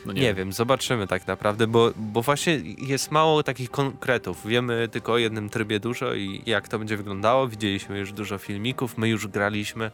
No 0.06 0.13
Nie, 0.13 0.34
wiem, 0.34 0.54
zobaczymy 0.54 1.08
tak 1.08 1.28
naprawdę, 1.28 1.67
bo, 1.67 1.91
bo 1.96 2.22
właśnie 2.22 2.62
jest 2.78 3.12
mało 3.12 3.44
takich 3.44 3.72
konkretów. 3.72 4.48
Wiemy 4.48 4.88
tylko 4.88 5.13
o 5.13 5.17
jednym 5.17 5.50
trybie 5.50 5.80
dużo 5.80 6.13
i 6.13 6.41
jak 6.46 6.67
to 6.67 6.80
będzie 6.80 6.98
wyglądało. 6.98 7.48
Widzieliśmy 7.48 8.00
już 8.00 8.13
dużo 8.13 8.38
filmików, 8.38 8.98
my 8.98 9.10
już 9.10 9.28
graliśmy. 9.28 9.91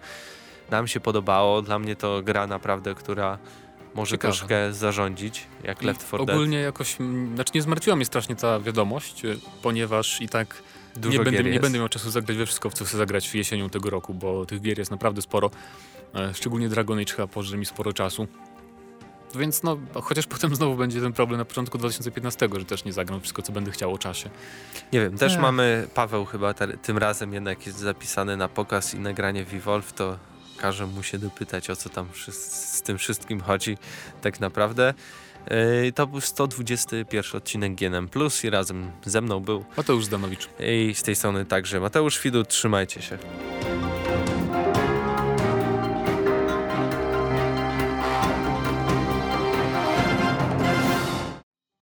Nam 0.71 0.87
się 0.87 0.99
podobało. 0.99 1.61
Dla 1.61 1.79
mnie 1.79 1.95
to 1.95 2.21
gra 2.23 2.47
naprawdę, 2.47 2.95
która 2.95 3.37
może 3.97 4.11
Ciekawe. 4.11 4.33
troszkę 4.33 4.73
zarządzić, 4.73 5.47
jak 5.63 5.83
Left 5.83 6.07
4 6.07 6.25
Dead. 6.25 6.35
Ogólnie 6.37 6.57
jakoś, 6.59 6.97
znaczy 7.35 7.51
nie 7.55 7.61
zmartwiła 7.61 7.95
mnie 7.95 8.05
strasznie 8.05 8.35
ta 8.35 8.59
wiadomość, 8.59 9.25
y, 9.25 9.39
ponieważ 9.61 10.21
i 10.21 10.29
tak 10.29 10.63
Dużo 10.95 11.17
nie, 11.17 11.23
będę, 11.23 11.43
nie 11.43 11.49
jest. 11.49 11.61
będę 11.61 11.79
miał 11.79 11.89
czasu 11.89 12.11
zagrać 12.11 12.37
we 12.37 12.45
wszystko, 12.45 12.69
w 12.69 12.73
co 12.73 12.85
chcę 12.85 12.97
zagrać 12.97 13.29
w 13.29 13.35
jesienią 13.35 13.69
tego 13.69 13.89
roku, 13.89 14.13
bo 14.13 14.45
tych 14.45 14.61
gier 14.61 14.79
jest 14.79 14.91
naprawdę 14.91 15.21
sporo. 15.21 15.51
E, 16.15 16.33
Szczególnie 16.33 16.69
Dragon 16.69 16.99
Age 16.99 17.13
chyba 17.13 17.27
pożre 17.27 17.57
mi 17.57 17.65
sporo 17.65 17.93
czasu. 17.93 18.27
Więc 19.35 19.63
no, 19.63 19.77
chociaż 20.01 20.27
potem 20.35 20.55
znowu 20.55 20.75
będzie 20.75 21.01
ten 21.01 21.13
problem 21.13 21.37
na 21.37 21.45
początku 21.45 21.77
2015, 21.77 22.49
że 22.57 22.65
też 22.65 22.85
nie 22.85 22.93
zagram 22.93 23.21
wszystko, 23.21 23.41
co 23.41 23.51
będę 23.51 23.71
chciał 23.71 23.93
o 23.93 23.97
czasie. 23.97 24.29
Nie 24.93 24.99
wiem, 24.99 25.17
też 25.17 25.33
Ech. 25.33 25.41
mamy, 25.41 25.87
Paweł 25.93 26.25
chyba 26.25 26.53
te, 26.53 26.67
tym 26.77 26.97
razem 26.97 27.33
jednak 27.33 27.65
jest 27.65 27.79
zapisany 27.79 28.37
na 28.37 28.47
pokaz 28.47 28.93
i 28.93 28.99
nagranie 28.99 29.45
w 29.45 29.53
Evolve, 29.53 29.93
to 29.93 30.17
każę 30.57 30.87
mu 30.87 31.03
się 31.03 31.17
dopytać, 31.17 31.69
o 31.69 31.75
co 31.75 31.89
tam 31.89 32.07
z 32.31 32.81
tym 32.81 32.97
wszystkim 32.97 33.41
chodzi 33.41 33.77
tak 34.21 34.39
naprawdę. 34.39 34.93
Yy, 35.83 35.91
to 35.91 36.07
był 36.07 36.21
121 36.21 37.23
odcinek 37.33 37.75
GNM 37.75 38.07
Plus 38.07 38.43
i 38.43 38.49
razem 38.49 38.91
ze 39.05 39.21
mną 39.21 39.39
był 39.39 39.65
Mateusz 39.77 40.05
Zdanowicz. 40.05 40.49
i 40.59 40.95
z 40.95 41.03
tej 41.03 41.15
strony 41.15 41.45
także 41.45 41.79
Mateusz 41.79 42.17
Fidu, 42.17 42.43
trzymajcie 42.43 43.01
się. 43.01 43.17